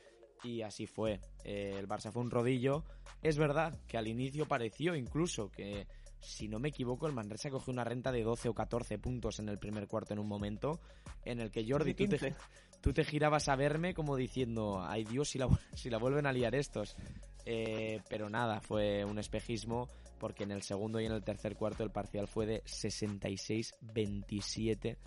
[0.42, 1.20] y así fue.
[1.44, 2.84] Eh, el Barça fue un rodillo.
[3.22, 5.86] Es verdad que al inicio pareció incluso que,
[6.20, 9.48] si no me equivoco, el Manresa cogió una renta de 12 o 14 puntos en
[9.48, 10.80] el primer cuarto en un momento
[11.24, 12.34] en el que Jordi, tú te,
[12.80, 16.32] tú te girabas a verme como diciendo, ay Dios, si la, si la vuelven a
[16.32, 16.96] liar estos.
[17.44, 21.82] Eh, pero nada, fue un espejismo porque en el segundo y en el tercer cuarto
[21.82, 24.98] el parcial fue de 66-27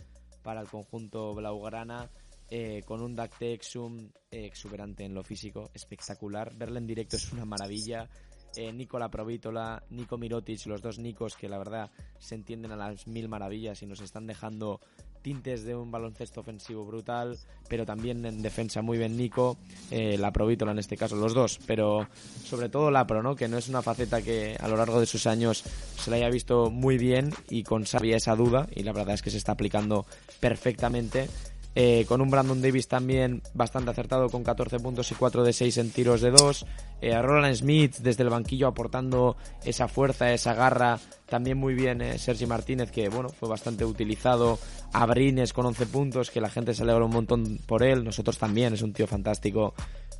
[0.41, 2.09] para el conjunto blaugrana
[2.51, 6.53] eh, con un Dactexum eh, exuberante en lo físico, espectacular.
[6.55, 8.09] Verle en directo es una maravilla.
[8.55, 13.07] Eh, Nicola Provítola, Nico Mirotic, los dos Nicos que la verdad se entienden a las
[13.07, 14.81] mil maravillas y nos están dejando
[15.21, 17.37] tintes de un baloncesto ofensivo brutal,
[17.69, 19.57] pero también en defensa muy bien Nico,
[19.89, 22.07] eh, la Provítola en este caso, los dos, pero
[22.43, 23.35] sobre todo la Pro, ¿no?
[23.35, 25.63] que no es una faceta que a lo largo de sus años
[25.97, 29.21] se la haya visto muy bien y con sabia esa duda, y la verdad es
[29.21, 30.05] que se está aplicando
[30.39, 31.29] perfectamente
[31.73, 35.77] eh, con un Brandon Davis también bastante acertado con 14 puntos y 4 de 6
[35.77, 36.65] en tiros de 2.
[37.01, 40.99] Eh, a Roland Smith desde el banquillo aportando esa fuerza, esa garra.
[41.27, 44.59] También muy bien eh, Sergi Martínez que bueno fue bastante utilizado.
[44.93, 48.03] Abrines con 11 puntos que la gente se alegra un montón por él.
[48.03, 49.73] Nosotros también, es un tío fantástico.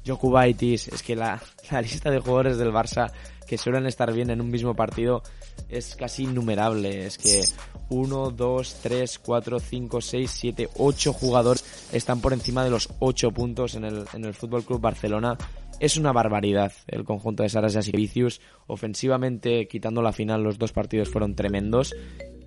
[0.06, 3.12] Jokubaitis, es que la, la lista de jugadores del Barça
[3.48, 5.24] que suelen estar bien en un mismo partido
[5.70, 7.06] es casi innumerable.
[7.06, 7.44] Es que
[7.90, 13.32] 1, 2, 3, 4, 5, 6, 7, 8 jugadores están por encima de los 8
[13.32, 15.38] puntos en el, en el Fútbol Club Barcelona.
[15.82, 18.40] Es una barbaridad el conjunto de Saras y Vicius.
[18.68, 21.94] Ofensivamente, quitando la final, los dos partidos fueron tremendos.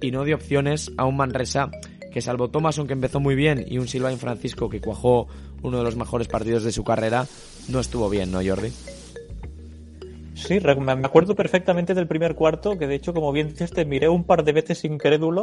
[0.01, 1.71] Y no dio opciones a un Manresa
[2.15, 5.27] que salvo Thomason que empezó muy bien y un Silvain Francisco que cuajó
[5.65, 7.27] uno de los mejores partidos de su carrera,
[7.69, 8.71] no estuvo bien, ¿no, Jordi?
[10.35, 14.09] Sí, me acuerdo perfectamente del primer cuarto, que de hecho, como bien dices, te miré
[14.09, 15.43] un par de veces incrédulo,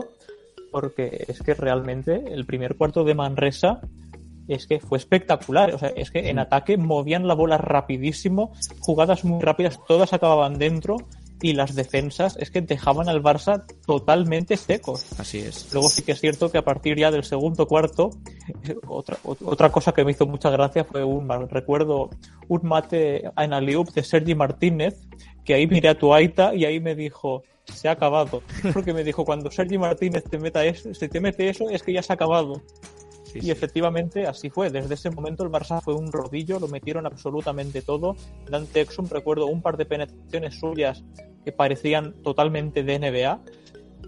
[0.71, 3.81] porque es que realmente el primer cuarto de Manresa
[4.47, 5.73] es que fue espectacular.
[5.73, 10.57] O sea, es que en ataque movían la bola rapidísimo, jugadas muy rápidas, todas acababan
[10.57, 10.95] dentro
[11.41, 15.05] y las defensas es que dejaban al Barça totalmente secos.
[15.19, 15.71] Así es.
[15.73, 18.11] Luego sí que es cierto que a partir ya del segundo cuarto,
[18.87, 22.09] otra, otra cosa que me hizo mucha gracia fue un, recuerdo,
[22.47, 25.01] un mate en Aliup de Sergi Martínez,
[25.43, 28.43] que ahí miré a tu Aita y ahí me dijo, se ha acabado.
[28.73, 31.93] Porque me dijo, cuando Sergi Martínez te meta eso, si te mete eso, es que
[31.93, 32.61] ya se ha acabado.
[33.35, 34.69] Y efectivamente así fue.
[34.69, 38.15] Desde ese momento el Barça fue un rodillo, lo metieron absolutamente todo.
[38.49, 41.03] Dante Exum, recuerdo un par de penetraciones suyas
[41.43, 43.41] que parecían totalmente de NBA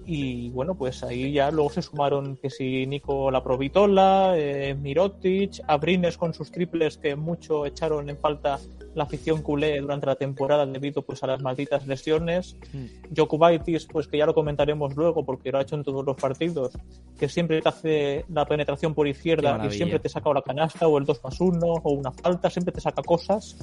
[0.06, 5.62] y bueno, pues ahí ya luego se sumaron que si Nico La Provitola, eh, Mirotic,
[5.68, 8.60] Abrines con sus triples que mucho echaron en falta
[8.96, 12.56] la afición culé durante la temporada debido pues a las malditas lesiones.
[12.74, 13.16] Mm.
[13.16, 16.74] Jokubaitis, pues que ya lo comentaremos luego porque lo ha hecho en todos los partidos,
[17.18, 20.98] que siempre te hace la penetración por izquierda y siempre te saca la canasta o
[20.98, 23.56] el 2 más 1 o una falta, siempre te saca cosas.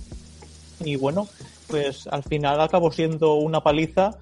[0.83, 1.29] Y bueno,
[1.69, 4.19] pues al final acabó siendo una paliza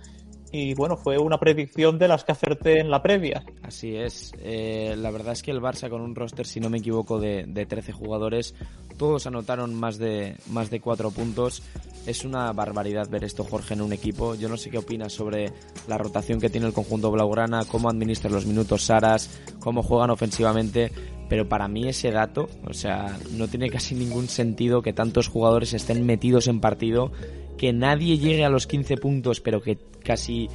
[0.50, 3.44] y bueno, fue una predicción de las que acerté en la previa.
[3.62, 4.32] Así es.
[4.40, 7.44] Eh, la verdad es que el Barça con un roster, si no me equivoco, de,
[7.46, 8.54] de 13 jugadores,
[8.96, 11.62] todos anotaron más de, más de 4 puntos.
[12.06, 14.34] Es una barbaridad ver esto, Jorge, en un equipo.
[14.34, 15.52] Yo no sé qué opinas sobre
[15.86, 20.90] la rotación que tiene el conjunto Blaugrana, cómo administra los minutos Saras, cómo juegan ofensivamente,
[21.28, 25.74] pero para mí ese dato, o sea, no tiene casi ningún sentido que tantos jugadores
[25.74, 27.12] estén metidos en partido
[27.58, 30.48] que nadie llegue a los 15 puntos, pero que casi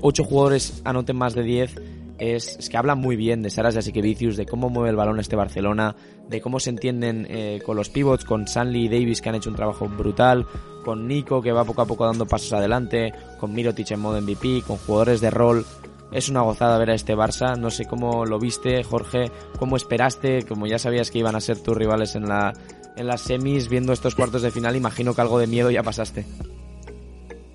[0.00, 1.74] 8 jugadores anoten más de 10,
[2.18, 5.34] es, que hablan muy bien de Saras y Vicius, de cómo mueve el balón este
[5.34, 5.96] Barcelona,
[6.28, 9.50] de cómo se entienden eh, con los pivots, con Sanli y Davis que han hecho
[9.50, 10.46] un trabajo brutal,
[10.84, 14.62] con Nico que va poco a poco dando pasos adelante, con Mirotic en modo MVP,
[14.66, 15.66] con jugadores de rol.
[16.12, 17.56] Es una gozada ver a este Barça.
[17.56, 21.58] No sé cómo lo viste, Jorge, cómo esperaste, como ya sabías que iban a ser
[21.58, 22.52] tus rivales en la
[22.96, 26.24] en las semis viendo estos cuartos de final, imagino que algo de miedo ya pasaste.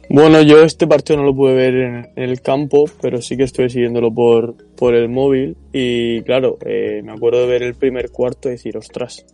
[0.09, 3.69] Bueno, yo este partido no lo pude ver en, el campo, pero sí que estoy
[3.69, 5.57] siguiéndolo por, por el móvil.
[5.73, 9.25] Y claro, eh, me acuerdo de ver el primer cuarto y decir, ostras,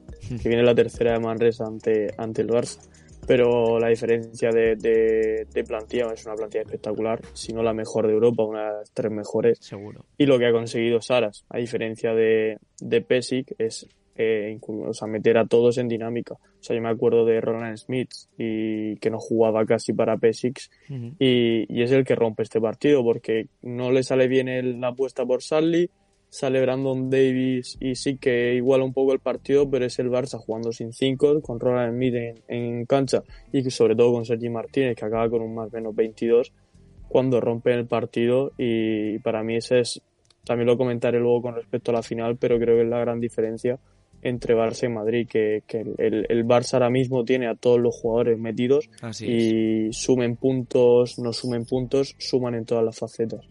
[0.42, 2.80] que viene la tercera de Manresa ante, ante el Barça.
[3.28, 8.14] Pero la diferencia de, de, plantilla es una plantilla espectacular, si no la mejor de
[8.14, 9.60] Europa, una de las tres mejores.
[9.62, 10.06] Seguro.
[10.18, 15.08] Y lo que ha conseguido Saras, a diferencia de, de Pesic, es eh, o sea,
[15.08, 16.36] meter a todos en dinámica.
[16.36, 20.70] O sea, yo me acuerdo de Roland Smith y que no jugaba casi para P6
[21.20, 25.42] y, es el que rompe este partido porque no le sale bien la apuesta por
[25.42, 25.90] Sally,
[26.30, 30.38] sale Brandon Davis y sí que iguala un poco el partido, pero es el Barça
[30.38, 32.16] jugando sin cinco con Roland Smith
[32.48, 36.54] en, cancha y sobre todo con Sergi Martínez que acaba con un más menos 22
[37.08, 40.02] cuando rompe el partido y para mí ese es
[40.46, 43.20] también lo comentaré luego con respecto a la final, pero creo que es la gran
[43.20, 43.80] diferencia
[44.24, 45.64] entre Barça y Madrid, que,
[45.98, 48.90] el, el, Barça ahora mismo tiene a todos los jugadores metidos
[49.22, 53.46] y sumen puntos, no sumen puntos, suman en todas las facetas.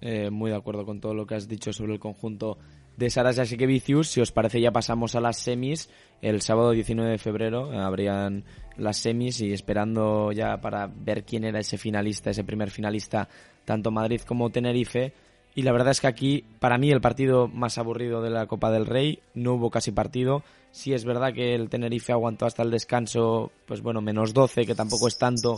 [0.00, 2.58] Eh, muy de acuerdo con todo lo que has dicho sobre el conjunto
[2.96, 4.08] de Saras y Vicius.
[4.08, 5.88] Si os parece, ya pasamos a las semis.
[6.20, 8.44] El sábado 19 de febrero eh, habrían
[8.76, 13.28] las semis y esperando ya para ver quién era ese finalista, ese primer finalista,
[13.64, 15.12] tanto Madrid como Tenerife.
[15.58, 18.70] Y la verdad es que aquí, para mí, el partido más aburrido de la Copa
[18.70, 20.44] del Rey, no hubo casi partido.
[20.70, 24.76] Sí es verdad que el Tenerife aguantó hasta el descanso, pues bueno, menos 12, que
[24.76, 25.56] tampoco es tanto.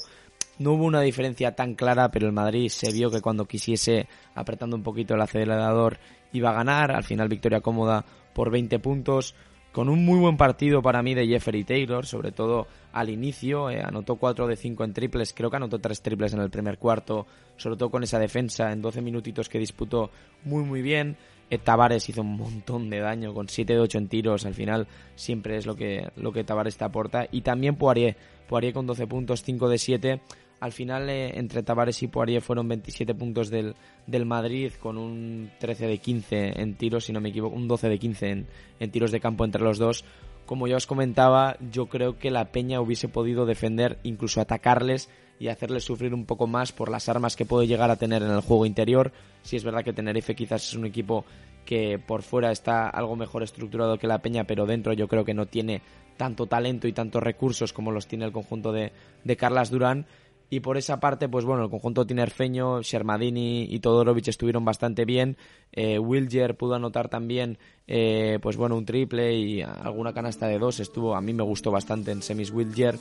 [0.59, 4.75] No hubo una diferencia tan clara, pero el Madrid se vio que cuando quisiese, apretando
[4.75, 5.99] un poquito el acelerador,
[6.33, 6.93] iba a ganar.
[6.93, 9.35] Al final, victoria cómoda por 20 puntos
[9.73, 13.81] con un muy buen partido para mí de Jeffrey Taylor, sobre todo al inicio, eh,
[13.83, 17.27] anotó 4 de 5 en triples, creo que anotó 3 triples en el primer cuarto,
[17.57, 20.11] sobre todo con esa defensa en 12 minutitos que disputó
[20.45, 21.17] muy muy bien.
[21.51, 24.87] Eh, Tavares hizo un montón de daño con 7 de 8 en tiros, al final
[25.15, 27.27] siempre es lo que, lo que Tavares te aporta.
[27.31, 28.17] Y también Poirier,
[28.49, 30.21] Poirier con 12 puntos, 5 de 7
[30.61, 33.75] al final, eh, entre Tavares y Poirier fueron 27 puntos del,
[34.07, 37.89] del, Madrid, con un 13 de 15 en tiros, si no me equivoco, un 12
[37.89, 38.47] de 15 en,
[38.79, 40.05] en tiros de campo entre los dos.
[40.45, 45.09] Como ya os comentaba, yo creo que la Peña hubiese podido defender, incluso atacarles
[45.39, 48.31] y hacerles sufrir un poco más por las armas que puede llegar a tener en
[48.31, 49.13] el juego interior.
[49.43, 51.25] Si es verdad que Tenerife quizás es un equipo
[51.65, 55.35] que por fuera está algo mejor estructurado que la Peña, pero dentro yo creo que
[55.35, 55.81] no tiene
[56.19, 58.93] tanto talento y tantos recursos como los tiene el conjunto de,
[59.25, 60.05] de Carlas Durán.
[60.53, 65.37] Y por esa parte, pues bueno, el conjunto tinerfeño, Shermadini y Todorovic estuvieron bastante bien.
[65.73, 70.81] Eh, Wilger pudo anotar también, eh, pues bueno, un triple y alguna canasta de dos.
[70.81, 72.99] Estuvo, a mí me gustó bastante en semis Wilger.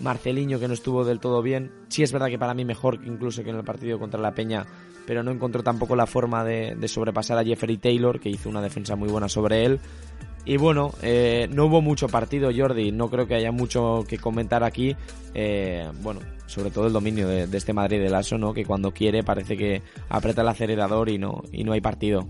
[0.00, 1.72] Marceliño, que no estuvo del todo bien.
[1.88, 4.64] Sí es verdad que para mí mejor incluso que en el partido contra la Peña,
[5.04, 8.62] pero no encontró tampoco la forma de, de sobrepasar a Jeffrey Taylor, que hizo una
[8.62, 9.80] defensa muy buena sobre él.
[10.44, 12.90] Y bueno, eh, no hubo mucho partido, Jordi.
[12.90, 14.96] No creo que haya mucho que comentar aquí.
[15.34, 18.52] Eh, bueno, sobre todo el dominio de, este Madrid del ASO, ¿no?
[18.52, 22.26] Que cuando quiere parece que aprieta el acelerador y no, y no hay partido.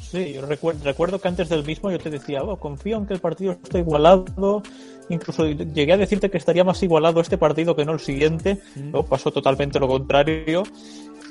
[0.00, 3.20] Sí, yo recuerdo, que antes del mismo yo te decía, oh, confío en que el
[3.20, 4.62] partido está igualado.
[5.10, 8.58] Incluso llegué a decirte que estaría más igualado este partido que no el siguiente.
[8.74, 8.98] Mm.
[9.08, 10.62] pasó totalmente lo contrario.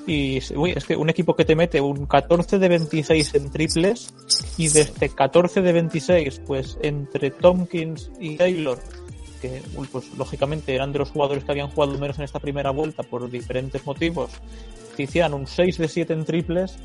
[0.08, 4.14] Y uy, es que un equipo que te mete un 14 de 26 en triples
[4.58, 8.80] y desde 14 de 26, pues entre Tompkins y Taylor,
[9.42, 13.04] que pues lógicamente eran de los jugadores que habían jugado menos en esta primera vuelta
[13.04, 14.32] por diferentes motivos,
[14.98, 16.76] si hicieran un 6 de 7 en triples,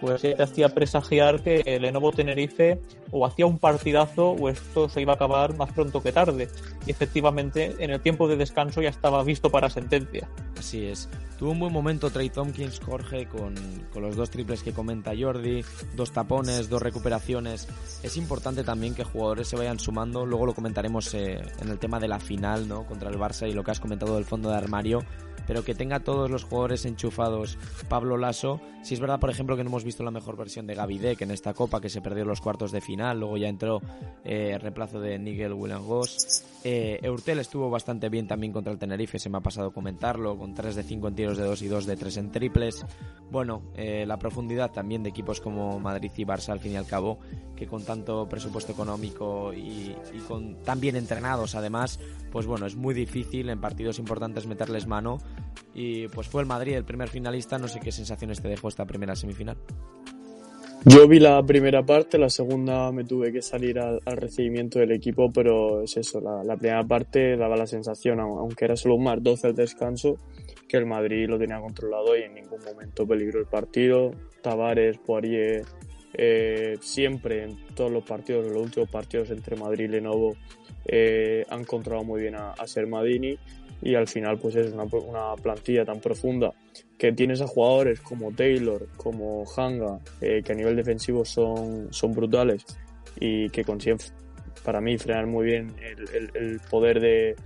[0.00, 2.80] pues ya te hacía presagiar que el Lenovo Tenerife
[3.12, 6.48] o hacía un partidazo o esto se iba a acabar más pronto que tarde.
[6.84, 10.28] Y efectivamente, en el tiempo de descanso ya estaba visto para sentencia.
[10.60, 11.08] Así es.
[11.38, 13.54] Tuvo un buen momento Trey Tompkins, Jorge, con,
[13.94, 15.64] con los dos triples que comenta Jordi,
[15.96, 17.66] dos tapones, dos recuperaciones.
[18.02, 20.26] Es importante también que jugadores se vayan sumando.
[20.26, 22.84] Luego lo comentaremos eh, en el tema de la final, ¿no?
[22.84, 25.02] Contra el Barça y lo que has comentado del fondo de armario
[25.50, 28.60] pero que tenga todos los jugadores enchufados Pablo Lasso.
[28.82, 31.32] Si es verdad, por ejemplo, que no hemos visto la mejor versión de Gavidec en
[31.32, 33.82] esta Copa, que se perdió los cuartos de final, luego ya entró
[34.22, 36.44] eh, reemplazo de Nigel William Goss.
[36.62, 40.54] Eh, Eurtel estuvo bastante bien también contra el Tenerife, se me ha pasado comentarlo, con
[40.54, 42.86] 3 de 5 en tiros de 2 y 2 de 3 en triples.
[43.30, 46.86] Bueno, eh, la profundidad también de equipos como Madrid y Barça, al fin y al
[46.86, 47.18] cabo,
[47.56, 51.98] que con tanto presupuesto económico y, y con tan bien entrenados además,
[52.30, 55.18] pues bueno, es muy difícil en partidos importantes meterles mano
[55.74, 57.58] y pues fue el Madrid el primer finalista.
[57.58, 59.56] No sé qué sensaciones te dejó esta primera semifinal.
[60.86, 65.30] Yo vi la primera parte, la segunda me tuve que salir al, recibimiento del equipo,
[65.30, 69.48] pero es eso, la, primera parte daba la sensación, aunque era solo un más 12
[69.48, 70.16] al descanso,
[70.66, 74.12] que el Madrid lo tenía controlado y en ningún momento peligró el partido.
[74.40, 75.66] Tavares, Poirier,
[76.14, 80.34] eh, siempre en todos los partidos, en los últimos partidos entre Madrid y Lenovo,
[80.86, 83.38] eh, han controlado muy bien a, a Sermadini
[83.82, 86.52] y al final pues es una, una, plantilla tan profunda
[86.98, 92.12] que tienes a jugadores como Taylor, como Hanga, eh, que a nivel defensivo son, son
[92.12, 92.64] brutales
[93.18, 93.98] y que consiguen
[94.64, 97.36] para mí frenar muy bien el, el, poder de,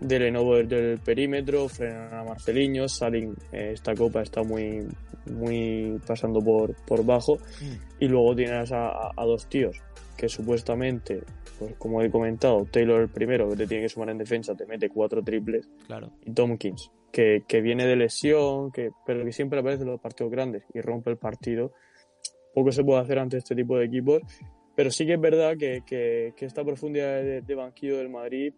[0.00, 4.86] de Lenovo del perímetro, frenan a Marceliño, Salin eh, esta copa está muy,
[5.30, 8.00] muy pasando por, por bajo mm.
[8.00, 9.76] y luego tienes a, a dos tíos
[10.16, 11.22] que supuestamente
[11.60, 14.64] pues como he comentado, Taylor el primero que te tiene que sumar en defensa, te
[14.64, 15.68] mete cuatro triples.
[15.86, 16.10] Claro.
[16.24, 20.32] Y Tompkins, que, que viene de lesión, que, pero que siempre aparece en los partidos
[20.32, 21.72] grandes y rompe el partido.
[22.54, 24.22] Poco se puede hacer ante este tipo de equipos,
[24.74, 28.54] pero sí que es verdad que, que, que esta profundidad de, banquillo del Madrid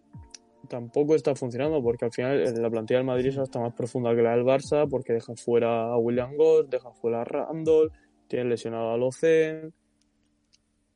[0.68, 4.30] tampoco está funcionando porque al final la plantilla del Madrid está más profunda que la
[4.30, 7.90] del Barça porque deja fuera a William Goss, deja fuera a Randall,
[8.28, 9.74] tiene lesionado a Locen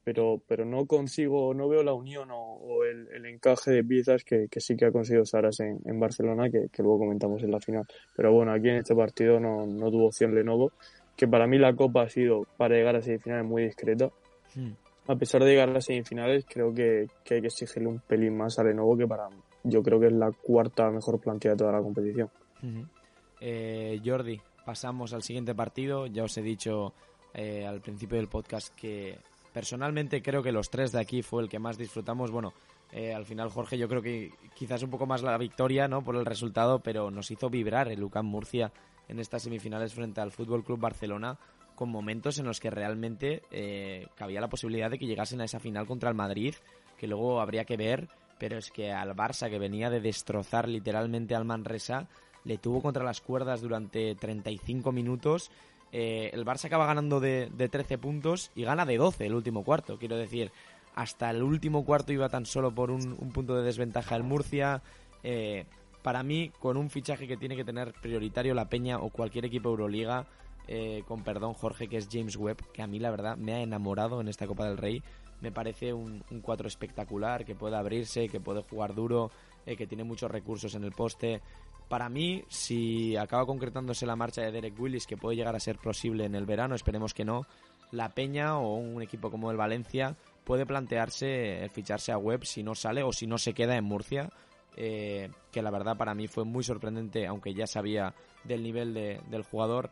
[0.06, 4.76] pero, pero no consigo, no veo la unión o, el, encaje de piezas que, sí
[4.76, 7.84] que ha conseguido Saras en, en Barcelona, que, luego comentamos en la final.
[8.14, 10.70] Pero bueno, aquí en este partido no, no, tuvo opción Lenovo,
[11.16, 14.08] que para mí la Copa ha sido, para llegar a semifinales, muy discreta.
[14.54, 14.74] Hmm.
[15.08, 18.60] A pesar de llegar a las semifinales, creo que, hay que exigirle un pelín más
[18.60, 19.28] a Lenovo, que para
[19.64, 22.30] yo creo que es la cuarta mejor plantilla de toda la competición.
[23.40, 26.06] eh, Jordi, pasamos al siguiente partido.
[26.06, 26.92] Ya os he dicho
[27.34, 29.18] eh, al principio del podcast que
[29.56, 32.30] Personalmente creo que los tres de aquí fue el que más disfrutamos.
[32.30, 32.52] Bueno,
[32.92, 36.04] eh, al final Jorge yo creo que quizás un poco más la victoria, ¿no?
[36.04, 38.70] Por el resultado, pero nos hizo vibrar el UCAM Murcia
[39.08, 41.38] en estas semifinales frente al Fútbol Club Barcelona
[41.74, 45.58] con momentos en los que realmente eh, cabía la posibilidad de que llegasen a esa
[45.58, 46.54] final contra el Madrid,
[46.98, 51.34] que luego habría que ver, pero es que al Barça que venía de destrozar literalmente
[51.34, 52.10] al Manresa,
[52.44, 55.50] le tuvo contra las cuerdas durante 35 minutos
[55.92, 59.98] eh, el Barça acaba ganando de, 13 puntos y gana de 12 el último cuarto.
[59.98, 60.52] Quiero decir,
[60.94, 64.82] hasta el último cuarto iba tan solo por un, punto de desventaja el Murcia.
[65.22, 65.64] Eh,
[66.02, 69.70] para mí, con un fichaje que tiene que tener prioritario la Peña o cualquier equipo
[69.70, 70.26] Euroliga,
[70.68, 73.60] eh, con perdón Jorge, que es James Webb, que a mí la verdad me ha
[73.60, 75.02] enamorado en esta Copa del Rey.
[75.40, 79.30] Me parece un, un cuadro espectacular, que puede abrirse, que puede jugar duro,
[79.64, 81.42] que tiene muchos recursos en el poste.
[81.88, 85.78] Para mí, si acaba concretándose la marcha de Derek Willis, que puede llegar a ser
[85.78, 87.46] posible en el verano, esperemos que no,
[87.92, 92.74] la Peña o un equipo como el Valencia puede plantearse ficharse a Webb si no
[92.74, 94.30] sale o si no se queda en Murcia,
[94.76, 98.14] eh, que la verdad para mí fue muy sorprendente, aunque ya sabía
[98.44, 99.90] del nivel del jugador.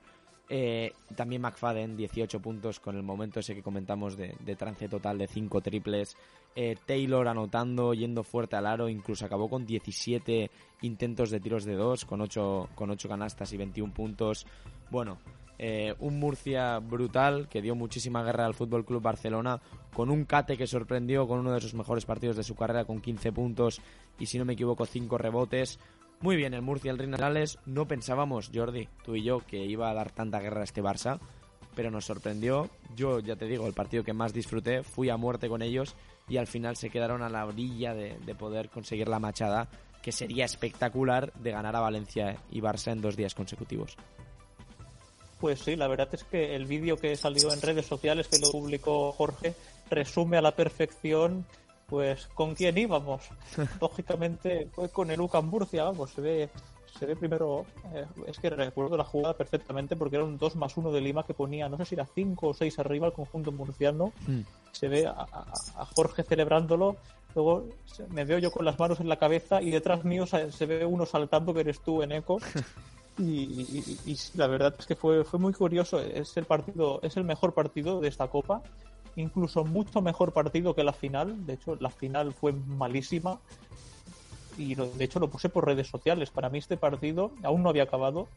[0.49, 5.27] Eh, también McFadden, 18 puntos con el momento ese que comentamos de, trance total de
[5.27, 6.17] 5 triples.
[6.55, 10.51] Eh, Taylor anotando, yendo fuerte al aro, incluso acabó con 17
[10.83, 14.47] intentos de tiros de 2, con 8, con 8 canastas y 21 puntos.
[14.91, 15.19] Bueno,
[15.59, 19.61] eh, un Murcia brutal que dio muchísima guerra al Fútbol Club Barcelona,
[19.95, 23.01] con un Cate que sorprendió con uno de sus mejores partidos de su carrera, con
[23.01, 23.81] 15 puntos
[24.19, 25.79] y, si no me equivoco, 5 rebotes.
[26.21, 27.59] Muy bien, el Murcia, el Rinales.
[27.67, 31.19] No pensábamos, Jordi, tú y yo, que iba a dar tanta guerra a este Barça,
[31.75, 32.71] pero nos sorprendió.
[32.97, 35.95] Yo, ya te digo, el partido que más disfruté, fui a muerte con ellos
[36.29, 39.69] y al final se quedaron a la orilla de, poder conseguir la machada,
[40.03, 43.97] que sería espectacular de ganar a Valencia y Barça en dos días consecutivos.
[45.41, 48.51] Pues sí, la verdad es que el vídeo que salió en redes sociales, que lo
[48.51, 49.55] publicó Jorge,
[49.91, 51.45] resume a la perfección
[51.89, 53.23] pues con quién íbamos.
[53.81, 56.49] Lógicamente fue con el UCAM Murcia, vamos, se ve,
[56.99, 60.77] se ve primero, eh, es que recuerdo la jugada perfectamente porque era un 2 más
[60.77, 63.53] 1 de Lima que ponía, no sé si era 5 o 6 arriba el conjunto
[63.53, 64.13] murciano.
[64.27, 64.41] Mm.
[64.73, 65.45] Se ve a, a-
[65.77, 66.97] a Jorge celebrándolo,
[67.35, 67.65] luego
[68.11, 70.85] me veo yo con las manos en la cabeza y detrás mío se, se ve
[70.85, 72.39] uno saltando que eres tú en eco.
[73.17, 73.23] Y,
[74.07, 76.01] y- la verdad es que fue, fue muy curioso.
[76.01, 78.61] Es el partido, es el mejor partido de esta copa.
[79.17, 81.47] Incluso mucho mejor partido que la final.
[81.47, 83.39] De hecho, la final fue malísima.
[84.59, 86.31] Y lo- de hecho lo puse por redes sociales.
[86.31, 88.29] Para mí este partido aún no había acabado.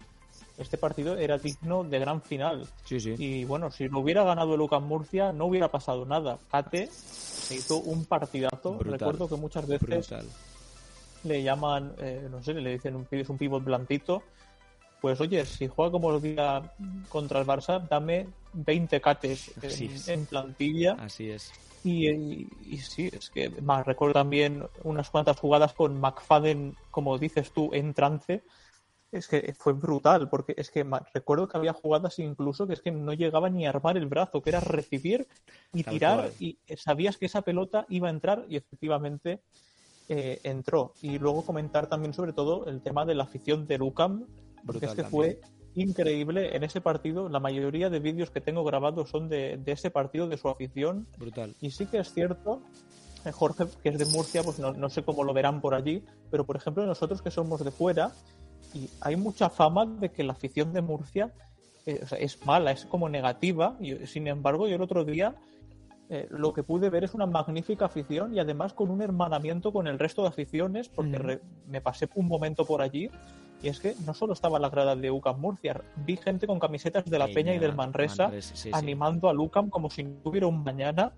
[0.57, 2.67] Este partido era digno de gran final.
[2.85, 3.13] Sí, sí.
[3.17, 6.39] Y bueno, si lo hubiera ganado el UCAM Murcia, no hubiera pasado nada.
[6.51, 8.73] Kate se hizo un partidazo.
[8.73, 8.99] Brutal.
[8.99, 10.25] Recuerdo que muchas veces Brutal.
[11.23, 14.23] le llaman, eh, no sé, le dicen un, es un pivot blandito.
[15.01, 16.63] Pues oye, si juega como el día
[17.09, 19.53] contra el Barça, dame 20 cates
[20.07, 20.93] en, plantilla.
[20.99, 21.51] Así es.
[21.83, 27.17] Y, y- y sí, es que más recuerdo también unas cuantas jugadas con McFadden, como
[27.17, 28.43] dices tú, en trance.
[29.11, 32.91] Es que fue brutal, porque es que recuerdo que había jugadas incluso que es que
[32.91, 35.27] no llegaba ni a armar el brazo, que era recibir
[35.73, 36.33] y Tal tirar, cual.
[36.39, 39.39] y sabías que esa pelota iba a entrar y efectivamente
[40.09, 40.93] eh, entró.
[41.01, 44.25] Y luego comentar también sobre todo el tema de la afición de Lucam,
[44.67, 45.39] porque Brutal es que también.
[45.41, 47.29] fue increíble en ese partido.
[47.29, 51.07] La mayoría de vídeos que tengo grabados son de, de ese partido, de su afición.
[51.17, 51.55] Brutal.
[51.61, 52.61] Y sí que es cierto,
[53.25, 56.03] eh, Jorge, que es de Murcia, pues no, no sé cómo lo verán por allí,
[56.29, 58.11] pero por ejemplo nosotros que somos de fuera,
[58.73, 61.31] y hay mucha fama de que la afición de Murcia
[61.85, 65.35] eh, o sea, es mala, es como negativa, y sin embargo yo el otro día
[66.09, 69.87] eh, lo que pude ver es una magnífica afición y además con un hermanamiento con
[69.87, 71.23] el resto de aficiones, porque Ujú.
[71.27, 73.09] re- me pasé un momento por allí.
[73.61, 77.05] Y es que no solo estaba la grada de UCAM Murcia, vi gente con camisetas
[77.05, 78.69] de la Peña y del Manresa Manresa, sí, sí.
[78.73, 81.13] animando a Lucam como si no hubiera un mañana.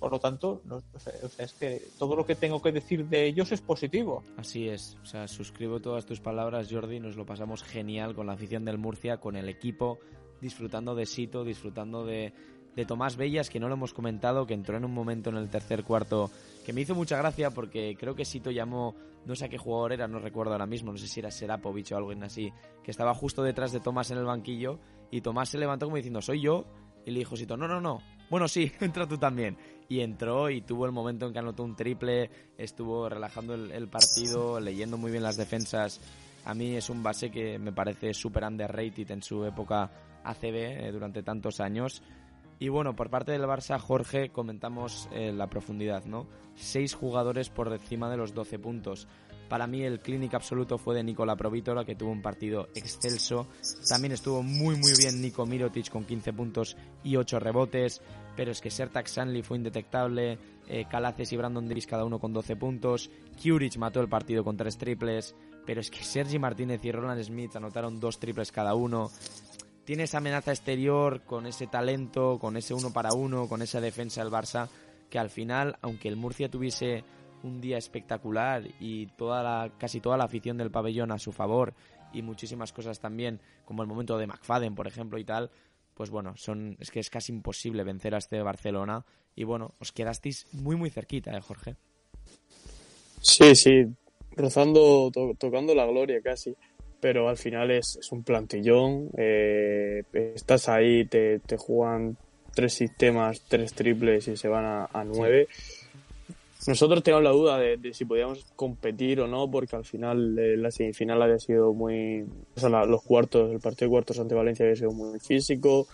[0.00, 3.26] Por lo tanto, no- o sea, es que todo lo que tengo que decir de
[3.26, 4.22] ellos es positivo.
[4.36, 8.34] Así es, o sea, suscribo todas tus palabras, Jordi, nos lo pasamos genial con la
[8.34, 9.98] afición del Murcia, con el equipo,
[10.42, 12.34] disfrutando de Sito, disfrutando de,
[12.76, 15.48] de Tomás Bellas, que no lo hemos comentado, que entró en un momento en el
[15.48, 16.30] tercer cuarto
[16.64, 18.94] que me hizo mucha gracia porque creo que Sito llamó,
[19.26, 21.92] no sé a qué jugador era, no recuerdo ahora mismo, no sé si era Serapovic
[21.92, 22.52] o alguien así,
[22.82, 24.78] que estaba justo detrás de Tomás en el banquillo
[25.10, 26.64] y Tomás se levantó como diciendo, soy yo,
[27.04, 28.00] y le dijo Sito, no, no, no,
[28.30, 29.56] bueno, sí, entra tú también.
[29.88, 33.88] Y entró y tuvo el momento en que anotó un triple, estuvo relajando el, el
[33.88, 36.00] partido, leyendo muy bien las defensas.
[36.44, 39.90] A mí es un base que me parece súper underrated en su época
[40.24, 42.02] ACB eh, durante tantos años.
[42.58, 46.26] Y bueno, por parte del Barça, Jorge, comentamos eh, la profundidad, ¿no?
[46.54, 49.08] Seis jugadores por encima de los 12 puntos.
[49.48, 53.46] Para mí el clínic absoluto fue de Nicola Provítola, que tuvo un partido excelso.
[53.88, 58.00] También estuvo muy muy bien Nico Mirotic con 15 puntos y 8 rebotes.
[58.36, 60.38] Pero es que Sertak Sanli fue indetectable.
[60.66, 63.10] eh, Calaces y Brandon Davis cada uno con 12 puntos.
[63.40, 65.34] Curich mató el partido con 3 triples.
[65.66, 69.10] Pero es que Sergi Martínez y Roland Smith anotaron 2 triples cada uno.
[69.84, 74.22] Tiene esa amenaza exterior con ese talento, con ese uno para uno, con esa defensa
[74.22, 74.68] del Barça,
[75.10, 77.04] que al final, aunque el Murcia tuviese
[77.42, 81.74] un día espectacular y toda la, casi toda la afición del pabellón a su favor
[82.14, 85.50] y muchísimas cosas también, como el momento de McFadden, por ejemplo, y tal,
[85.92, 89.04] pues bueno, son, es que es casi imposible vencer a este Barcelona.
[89.36, 91.76] Y bueno, os quedasteis muy, muy cerquita, ¿eh, Jorge?
[93.20, 93.84] Sí, sí,
[94.36, 96.54] rozando, to- tocando la gloria casi,
[97.04, 102.16] pero al final es, es un plantillón, eh, estás ahí, te, te juegan
[102.54, 105.46] tres sistemas, tres triples y se van a, a nueve.
[106.66, 110.56] Nosotros teníamos la duda de, de si podíamos competir o no, porque al final eh,
[110.56, 112.22] la semifinal había sido muy...
[112.56, 115.86] O sea, la- los cuartos, el partido de cuartos ante Valencia había sido muy físico.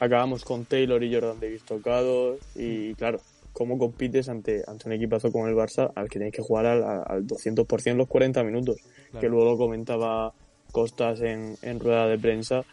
[0.00, 3.20] Acabamos con Taylor y Jordan Davis tocados y claro,
[3.52, 6.82] ¿cómo compites ante, ante un equipazo como el Barça al que tienes que jugar al,
[6.82, 8.76] al 200% los 40 minutos?
[9.20, 10.32] Que luego comentaba
[10.72, 12.64] Costas en, en rueda de prensa.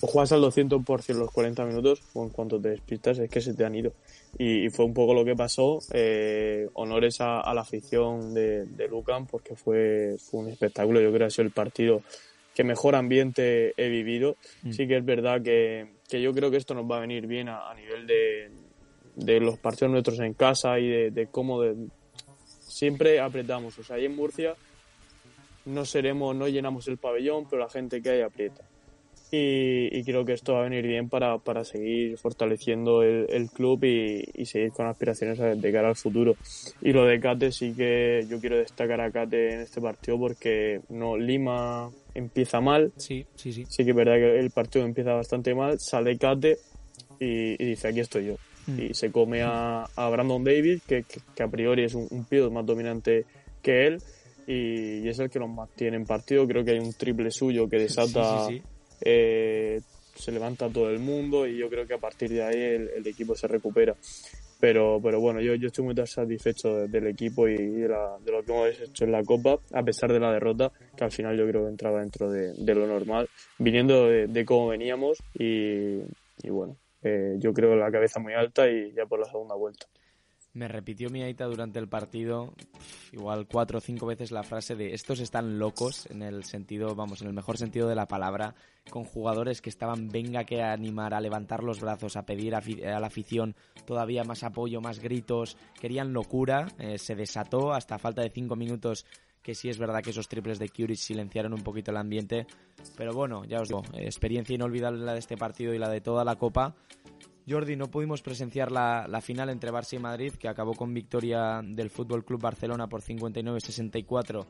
[0.00, 3.52] O juegas al 200% los 40 minutos o en cuanto te despistas es que se
[3.52, 3.92] te han ido.
[4.38, 5.80] Y, y fue un poco lo que pasó.
[5.92, 11.00] Eh, honores a, a la afición de, de Lucan porque fue, fue un espectáculo.
[11.00, 12.02] Yo creo que ha sido el partido
[12.54, 14.36] que mejor ambiente he vivido.
[14.62, 14.72] Mm.
[14.72, 17.50] Sí que es verdad que, que yo creo que esto nos va a venir bien
[17.50, 18.50] a, a nivel de,
[19.16, 21.88] de los partidos nuestros en casa y de, de cómo de-
[22.60, 23.78] siempre apretamos.
[23.78, 24.54] O sea, ahí en Murcia
[25.64, 28.62] no seremos, no llenamos el pabellón, pero la gente que hay aprieta.
[29.30, 34.44] y, creo que esto va a venir bien para, para seguir fortaleciendo el, club y,
[34.44, 36.36] seguir con aspiraciones de cara al futuro.
[36.82, 40.80] Y lo de Cate sí que yo quiero destacar a Cate en este partido porque
[40.90, 42.92] no Lima empieza mal.
[42.96, 43.64] Sí, sí, sí.
[43.68, 46.58] Sí que es verdad que el partido empieza bastante mal, sale Cate
[47.18, 48.36] y, dice aquí estoy yo.
[48.66, 48.80] Mm.
[48.80, 51.04] Y se come a, a Brandon David, que,
[51.34, 53.24] que, a priori es un, un más dominante
[53.62, 54.02] que él.
[54.46, 56.46] Y, es el que los mantiene en partido.
[56.46, 58.48] Creo que hay un triple suyo que desata
[59.04, 59.80] eh,
[60.14, 63.34] se levanta todo el mundo y yo creo que a partir de ahí el, equipo
[63.34, 63.94] se recupera.
[64.60, 68.80] Pero, pero bueno, yo, yo estoy muy satisfecho del equipo y de, lo que hemos
[68.80, 71.70] hecho en la Copa, a pesar de la derrota, que al final yo creo que
[71.70, 75.98] entraba dentro de, lo normal, viniendo de, cómo veníamos y,
[76.48, 79.86] bueno, eh, yo creo la cabeza muy alta y ya por la segunda vuelta.
[80.54, 82.52] Me repitió mi Aita durante el partido,
[83.10, 87.22] igual cuatro o cinco veces la frase de estos están locos, en el sentido, vamos,
[87.22, 88.54] en el mejor sentido de la palabra,
[88.90, 93.06] con jugadores que estaban venga que animar, a levantar los brazos, a pedir a, la
[93.06, 98.54] afición todavía más apoyo, más gritos, querían locura, eh, se desató hasta falta de cinco
[98.54, 99.06] minutos
[99.42, 102.46] que sí es verdad que esos triples de Curry silenciaron un poquito el ambiente,
[102.96, 106.24] pero bueno, ya os digo, experiencia inolvidable la de este partido y la de toda
[106.24, 106.74] la Copa.
[107.48, 111.90] Jordi, no pudimos presenciar la, final entre Barça y Madrid, que acabó con victoria del
[111.90, 114.46] Fútbol Club Barcelona por 59-64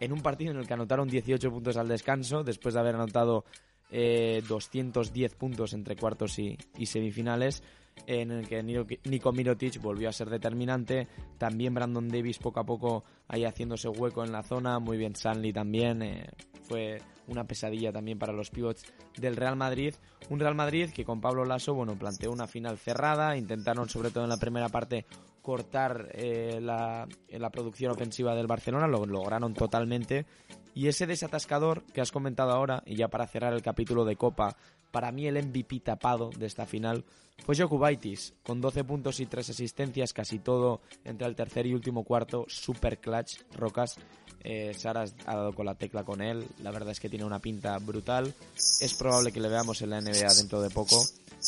[0.00, 3.44] en un partido en el que anotaron 18 puntos al descanso, después de haber anotado
[3.92, 7.62] 210 eh, puntos entre cuartos y, semifinales,
[8.06, 11.08] en el que Nico Mirotic volvió a ser determinante.
[11.36, 15.52] También Brandon Davis poco a poco ahí haciéndose hueco en la zona, muy bien Sanley
[15.52, 16.02] también.
[16.02, 16.26] Eh,
[16.62, 18.84] fue una pesadilla también para los pivots
[19.16, 19.94] del Real Madrid.
[20.30, 24.24] Un Real Madrid que con Pablo Lasso, bueno, planteó una final cerrada, intentaron sobre todo
[24.24, 25.06] en la primera parte
[25.42, 30.24] cortar eh, la, la, producción ofensiva del Barcelona, lo lograron totalmente.
[30.74, 34.56] Y ese desatascador que has comentado ahora, y ya para cerrar el capítulo de Copa,
[34.92, 37.04] para mí el MVP tapado de esta final
[37.44, 42.04] fue Jokubaitis, con 12 puntos y 3 asistencias, casi todo entre el tercer y último
[42.04, 43.96] cuarto, super clutch, Rocas.
[44.44, 47.38] Eh, Sara ha dado con la tecla con él, la verdad es que tiene una
[47.38, 48.34] pinta brutal.
[48.80, 51.04] Es probable que le veamos en la NBA dentro de poco.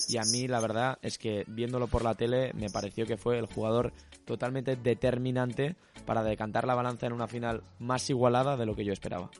[0.09, 3.39] Y a mí la verdad es que viéndolo por la tele me pareció que fue
[3.39, 3.93] el jugador
[4.25, 5.77] totalmente determinante
[6.07, 9.31] para decantar la balanza en una final más igualada de lo que yo esperaba.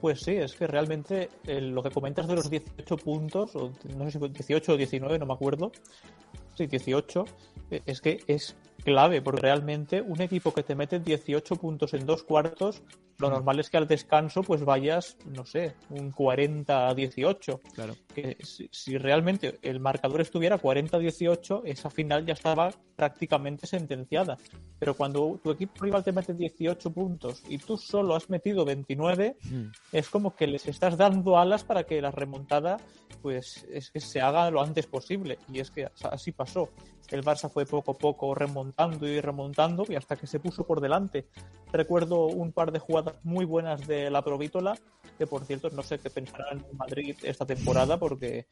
[0.00, 4.18] Pues sí, es que realmente lo que comentas de los 18 puntos, o no sé
[4.18, 5.72] si 18 o 19, no me acuerdo,
[6.56, 7.24] sí, 18,
[7.70, 8.54] eh, es que es
[8.84, 12.82] clave, porque realmente un equipo que te mete 18 puntos en dos cuartos,
[13.18, 17.60] lo normal es que al descanso pues vayas, no sé, un 40 a 18.
[17.74, 17.94] Claro.
[18.14, 24.36] Que si, realmente el marcador estuviera 40 a 18, esa final ya estaba prácticamente sentenciada.
[24.78, 29.36] Pero cuando tu equipo rival te mete 18 puntos y tú solo has metido 29,
[29.92, 32.76] es como que les estás dando alas para que la remontada
[33.22, 35.38] pues es que se haga lo antes posible.
[35.52, 36.68] Y es que así pasó.
[37.14, 40.80] El Barça fue poco a poco remontando y remontando y hasta que se puso por
[40.80, 41.28] delante.
[41.72, 44.76] Recuerdo un par de jugadas muy buenas de la Provítola,
[45.16, 48.48] que por cierto no sé qué pensarán en Madrid esta temporada porque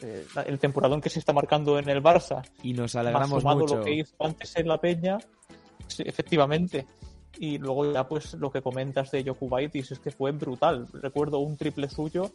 [0.00, 3.82] eh, el temporadón que se está marcando en el Barça y nos alegramos mucho lo
[3.82, 5.18] que hizo antes en la Peña
[5.98, 6.86] efectivamente
[7.40, 11.56] y luego ya pues lo que comentas de Jokubaitis es que fue brutal recuerdo un
[11.56, 12.30] triple suyo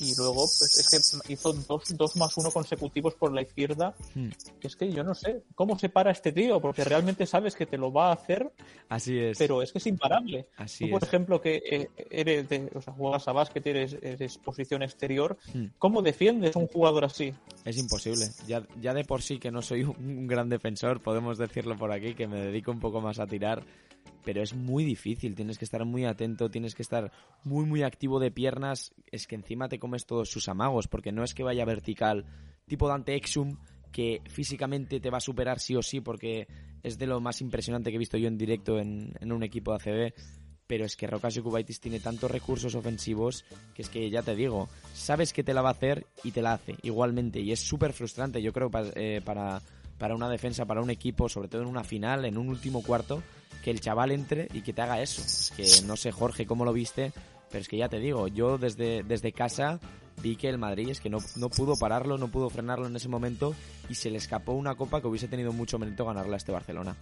[0.00, 3.94] y luego pues es que hizo dos, dos más uno consecutivos por la izquierda.
[4.14, 4.28] Hmm.
[4.60, 7.76] Es que yo no sé cómo se para este tío, porque realmente sabes que te
[7.76, 8.52] lo va a hacer.
[8.88, 9.38] Así es.
[9.38, 10.46] Pero es que es imparable.
[10.56, 14.38] Así Tú, por ejemplo, que eh, eres de, o sea, juegas a básquet, eres, eres
[14.38, 15.66] posición exterior, hmm.
[15.78, 17.34] ¿cómo defiendes un jugador así?
[17.64, 18.28] Es imposible.
[18.46, 22.14] Ya, ya de por sí que no soy un gran defensor, podemos decirlo por aquí,
[22.14, 23.64] que me dedico un poco más a tirar
[24.24, 27.12] pero es muy difícil, tienes que estar muy atento, tienes que estar
[27.44, 31.24] muy muy activo de piernas, es que encima te comes todos sus amagos, porque no
[31.24, 32.24] es que vaya vertical,
[32.66, 33.56] tipo Dante Exum,
[33.92, 36.46] que físicamente te va a superar sí o sí, porque
[36.82, 39.76] es de lo más impresionante que he visto yo en directo en, un equipo de
[39.76, 40.14] ACB,
[40.66, 43.44] pero es que Rokas Kubaitis tiene tantos recursos ofensivos
[43.74, 46.42] que es que ya te digo, sabes que te la va a hacer y te
[46.42, 49.62] la hace igualmente, y es súper frustrante, yo creo, eh, para,
[49.96, 53.22] para una defensa, para un equipo, sobre todo en una final, en un último cuarto,
[53.62, 55.22] que el chaval entre y que te haga eso.
[55.22, 57.12] Es que no sé, Jorge, cómo lo viste,
[57.50, 59.80] pero es que ya te digo, yo desde, desde casa
[60.22, 63.08] vi que el Madrid es que no, no pudo pararlo, no pudo frenarlo en ese
[63.08, 63.54] momento
[63.88, 66.96] y se le escapó una copa que hubiese tenido mucho mérito ganarla a este Barcelona.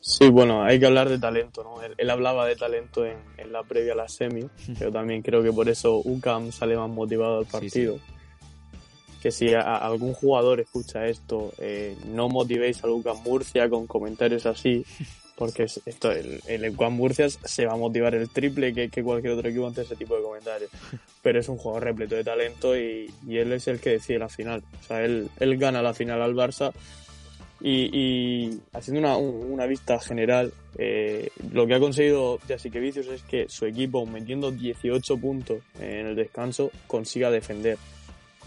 [0.00, 1.82] Sí, bueno, hay que hablar de talento, ¿no?
[1.82, 4.48] Él, hablaba de talento en, en, la previa a la semi,
[4.78, 7.98] pero también creo que por eso UCAM sale más motivado al partido.
[9.22, 14.84] Que si algún jugador escucha esto, eh, no motivéis a Lucas Murcia con comentarios así,
[15.36, 19.66] porque esto, el, el Murcia se va a motivar el triple que, cualquier otro equipo
[19.66, 20.70] ante ese tipo de comentarios.
[21.22, 24.62] Pero es un jugador repleto de talento y, él es el que decide la final.
[24.80, 26.72] O sea, él, él gana la final al Barça
[27.60, 33.64] y, haciendo una, una, vista general, eh, lo que ha conseguido Vicios es que su
[33.64, 37.78] equipo, metiendo 18 puntos en el descanso, consiga defender.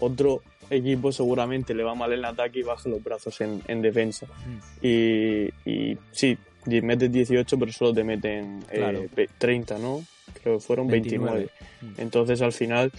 [0.00, 4.26] Otro equipo seguramente le va mal en ataque y baja los brazos en, en defensa.
[4.26, 4.86] Mm.
[4.86, 8.64] Y, y, sí, metes 18, pero solo te meten
[9.38, 10.04] 30, eh, ¿no?
[10.42, 11.48] Creo que fueron 29.
[11.80, 11.86] Mm.
[11.98, 12.92] Entonces al final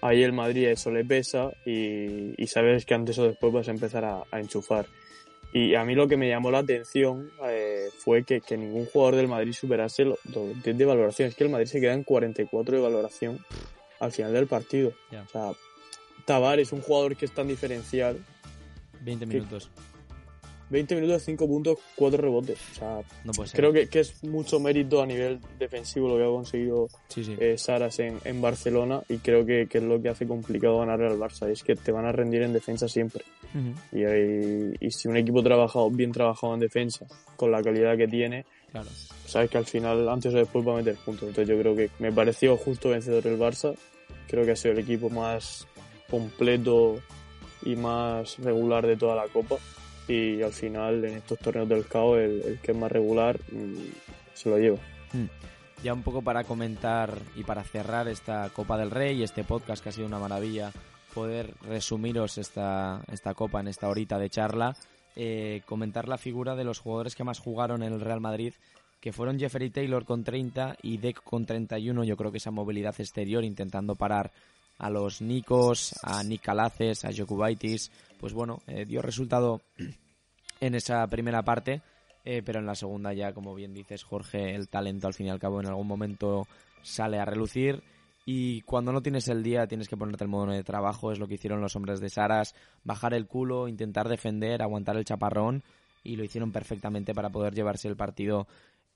[0.00, 3.72] ahí el Madrid eso le pesa y, y, sabes que antes o después vas a
[3.72, 4.86] empezar a, a enchufar.
[5.52, 9.16] Y a mí lo que me llamó la atención eh, fue que, que, ningún jugador
[9.16, 10.18] del Madrid superase los
[10.62, 11.28] 10 de valoración.
[11.28, 13.38] Es que el Madrid se queda en 44 de valoración
[13.98, 14.92] al final del partido.
[15.10, 15.52] O sea,
[16.28, 18.18] Tabar es un jugador que es tan diferencial.
[19.00, 19.70] 20 minutos.
[20.68, 22.58] 20 minutos, 5 puntos, 4 rebotes.
[22.72, 23.00] O sea,
[23.54, 27.98] creo que, que, es mucho mérito a nivel defensivo lo que ha conseguido eh, Saras
[28.00, 31.48] en, en, Barcelona y creo que, que, es lo que hace complicado ganar al Barça.
[31.48, 33.24] Es que te van a rendir en defensa siempre.
[33.90, 34.04] y,
[34.84, 37.06] y, si un equipo trabajado, bien trabajado en defensa,
[37.36, 38.90] con la calidad que tiene, claro.
[39.24, 41.26] sabes que al final, antes o después va a meter puntos.
[41.26, 43.74] Entonces yo creo que me pareció justo vencedor el Barça.
[44.28, 45.66] Creo que ha sido el equipo más
[46.10, 47.00] completo
[47.62, 49.56] y más regular de toda la Copa
[50.06, 53.74] y al final en estos torneos del caos el, que es más regular mm,
[54.34, 54.78] se lo lleva.
[55.12, 55.26] Hmm.
[55.82, 59.82] Ya un poco para comentar y para cerrar esta Copa del Rey y este podcast
[59.82, 60.72] que ha sido una maravilla
[61.14, 64.76] poder resumiros esta, esta Copa en esta horita de charla,
[65.14, 68.54] eh, comentar la figura de los jugadores que más jugaron en el Real Madrid
[69.00, 72.04] que fueron Jeffrey Taylor con 30 y Deck con 31.
[72.04, 74.32] Yo creo que esa movilidad exterior intentando parar
[74.78, 79.60] a los Nikos, a Nick Calaces, a Jokubaitis, pues bueno, eh, dio resultado
[80.60, 81.82] en esa primera parte,
[82.24, 85.30] eh, pero en la segunda ya, como bien dices, Jorge, el talento al fin y
[85.30, 86.46] al cabo en algún momento
[86.82, 87.82] sale a relucir.
[88.24, 91.26] Y cuando no tienes el día tienes que ponerte el modo de trabajo, es lo
[91.26, 92.54] que hicieron los hombres de Saras,
[92.84, 95.62] bajar el culo, intentar defender, aguantar el chaparrón
[96.04, 98.46] y lo hicieron perfectamente para poder llevarse el partido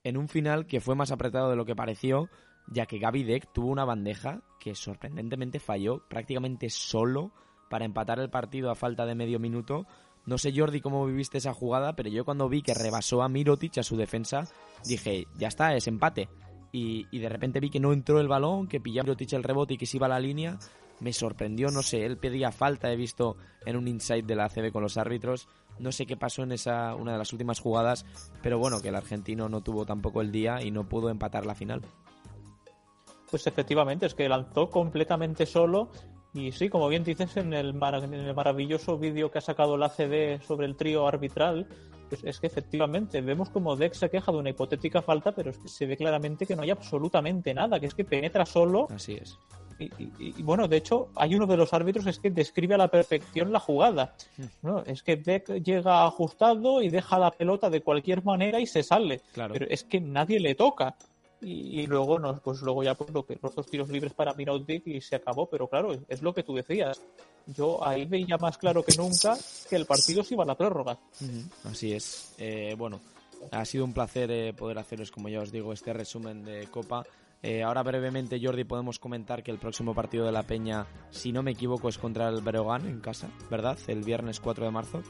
[0.05, 2.29] en un final que fue más apretado de lo que pareció,
[2.69, 7.33] ya que Gaby Deck tuvo una bandeja que sorprendentemente falló prácticamente solo
[7.69, 9.87] para empatar el partido a falta de medio minuto.
[10.27, 13.79] No sé, Jordi, cómo viviste esa jugada, pero yo cuando vi que rebasó a Mirotic
[13.79, 14.45] a su defensa,
[14.85, 16.29] dije, ya está, es empate.
[16.71, 19.79] Y, de repente vi que no entró el balón, que pillaba Mirotic el rebote y
[19.79, 20.59] que se iba a la línea.
[21.01, 23.37] Me sorprendió, no sé, él pedía falta, he visto
[23.67, 25.49] en un insight de la CB con los árbitros.
[25.79, 28.07] No sé qué pasó en esa una de las últimas jugadas,
[28.43, 31.55] pero bueno, que el argentino no tuvo tampoco el día y no pudo empatar la
[31.55, 31.83] final.
[33.33, 35.89] Pues efectivamente, es que lanzó completamente solo.
[36.35, 40.67] Y sí, como bien dices, en el, maravilloso vídeo que ha sacado la CD sobre
[40.67, 41.67] el trío arbitral,
[42.11, 45.57] pues es que efectivamente vemos como Dex se queja de una hipotética falta, pero es
[45.57, 48.87] que se ve claramente que no hay absolutamente nada, que es que penetra solo.
[48.91, 49.39] Así es.
[49.79, 53.51] Y, bueno, de hecho, hay uno de los árbitros es que describe a la perfección
[53.51, 54.15] la jugada.
[54.37, 54.45] Hmm.
[54.61, 54.85] ¿no?
[54.85, 59.23] Es que Deck llega ajustado y deja la pelota de cualquier manera y se sale.
[59.33, 59.55] Claro.
[59.55, 60.97] Pero es que nadie le toca
[61.43, 64.87] y, luego nos, pues luego ya pues lo que los dos tiros libres para Mirautic
[64.87, 67.03] y se acabó, pero claro, es lo que tú decías.
[67.47, 69.37] Yo ahí veía más claro que nunca
[69.69, 70.99] que el partido se iba a la prórroga.
[71.65, 72.35] Así es.
[72.39, 73.01] Eh, bueno,
[73.51, 77.05] ha sido un placer eh, poder haceros, como ya os digo, este resumen de Copa.
[77.43, 81.43] Eh, ahora brevemente, Jordi, podemos comentar que el próximo partido de la Peña, si no
[81.43, 83.77] me equivoco, es contra el Breogán en casa, ¿verdad?
[83.89, 85.03] El viernes 4 de marzo.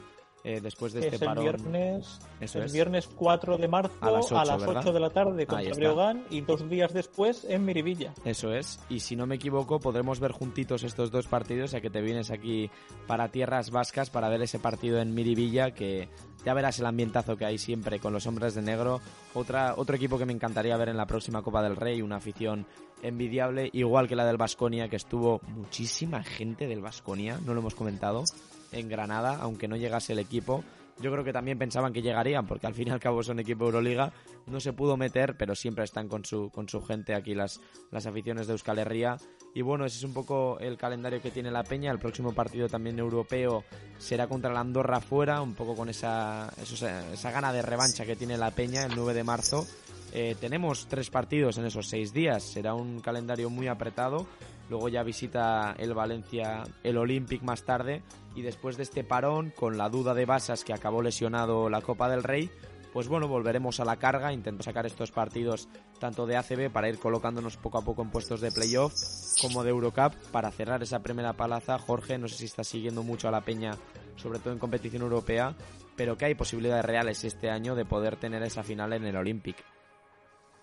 [0.45, 4.93] Eh, después de este es el Viernes, el viernes 4 de marzo a las 8,
[4.93, 8.13] de la tarde con Breogán y dos días después en Miribilla.
[8.25, 8.81] Eso es.
[8.89, 12.33] Y si no me equivoco, podremos ver juntitos estos dos partidos, ya que te vienes
[12.33, 12.71] aquí
[13.07, 16.09] para tierras vascas para ver ese partido en Miribilla, que
[16.45, 19.01] ya verás el ambientazo que hay siempre con los hombres de negro.
[19.35, 22.67] Otra, otro equipo que me encantaría ver en la próxima Copa del Rey, una afición
[23.01, 27.75] envidiable, igual que la del Vasconia, que estuvo muchísima gente del Vasconia, no lo hemos
[27.77, 28.25] comentado
[28.73, 30.65] en Granada, aunque no llegase el equipo.
[31.01, 33.65] Yo creo que también pensaban que llegarían, porque al fin y al cabo son equipo
[33.65, 34.13] Euroliga.
[34.47, 37.61] No se pudo meter, pero siempre están con su, con su gente aquí las,
[37.91, 39.17] las aficiones de Euskal Herria.
[39.55, 41.91] Y bueno, ese es un poco el calendario que tiene la Peña.
[41.91, 43.65] El próximo partido también europeo
[43.99, 48.37] será contra la Andorra fuera, un poco con esa, esa gana de revancha que tiene
[48.37, 49.67] la Peña el 9 de marzo.
[50.15, 52.43] Eh, tenemos tres partidos en esos seis días.
[52.43, 54.27] Será un calendario muy apretado.
[54.69, 58.03] Luego ya visita el Valencia el Olympic más tarde.
[58.35, 62.09] Y después de este parón, con la duda de Basas que acabó lesionado la Copa
[62.09, 62.51] del Rey,
[62.93, 65.69] pues bueno, volveremos a la carga, intento sacar estos partidos
[65.99, 68.93] tanto de ACB para ir colocándonos poco a poco en puestos de playoff
[69.41, 71.79] como de Eurocup para cerrar esa primera palaza.
[71.79, 73.77] Jorge, no sé si está siguiendo mucho a la peña,
[74.17, 75.55] sobre todo en competición europea,
[75.97, 79.57] pero que hay posibilidades reales este año de poder tener esa final en el Olympic.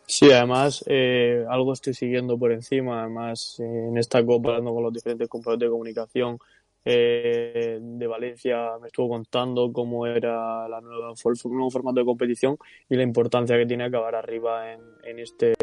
[0.06, 4.94] Sí, además eh, algo estoy siguiendo por encima, además en esta copa hablando con los
[4.94, 6.40] diferentes compañeros de comunicación
[6.92, 12.58] eh, de Valencia me estuvo contando cómo era la nueva, el nuevo formato de competición
[12.90, 15.54] y la importancia que tiene acabar arriba en, en este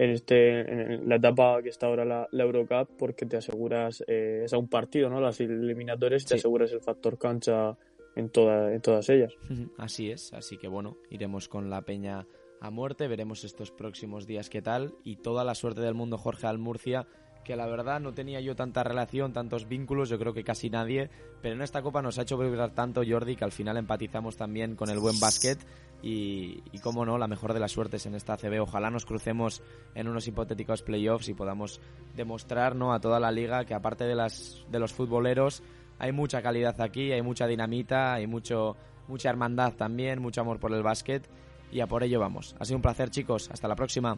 [0.00, 4.52] en este en la etapa que está ahora la, Eurocup porque te aseguras eh, es
[4.52, 7.76] a un partido no las eliminatorias te aseguras el factor cancha
[8.16, 9.34] en toda, en todas ellas.
[9.76, 12.26] Así es así que bueno iremos con la peña
[12.60, 16.46] a muerte veremos estos próximos días qué tal y toda la suerte del mundo Jorge
[16.46, 17.06] Almurcia
[17.44, 21.10] que la verdad no tenía yo tanta relación, tantos vínculos, yo creo que casi nadie,
[21.42, 24.76] pero en esta copa nos ha hecho vibrar tanto Jordi que al final empatizamos también
[24.76, 25.58] con el buen básquet
[26.02, 28.60] y, y cómo no, la mejor de las suertes en esta CB.
[28.60, 29.62] Ojalá nos crucemos
[29.94, 31.80] en unos hipotéticos playoffs y podamos
[32.14, 32.92] demostrar ¿no?
[32.92, 35.62] a toda la liga que aparte de, las, de los futboleros
[35.98, 38.76] hay mucha calidad aquí, hay mucha dinamita, hay mucho,
[39.06, 41.28] mucha hermandad también, mucho amor por el básquet
[41.70, 42.56] y a por ello vamos.
[42.58, 44.16] Ha sido un placer chicos, hasta la próxima.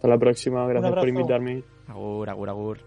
[0.00, 1.62] Hasta la próxima, gracias por invitarme.
[1.86, 2.78] Agur, agur, agur.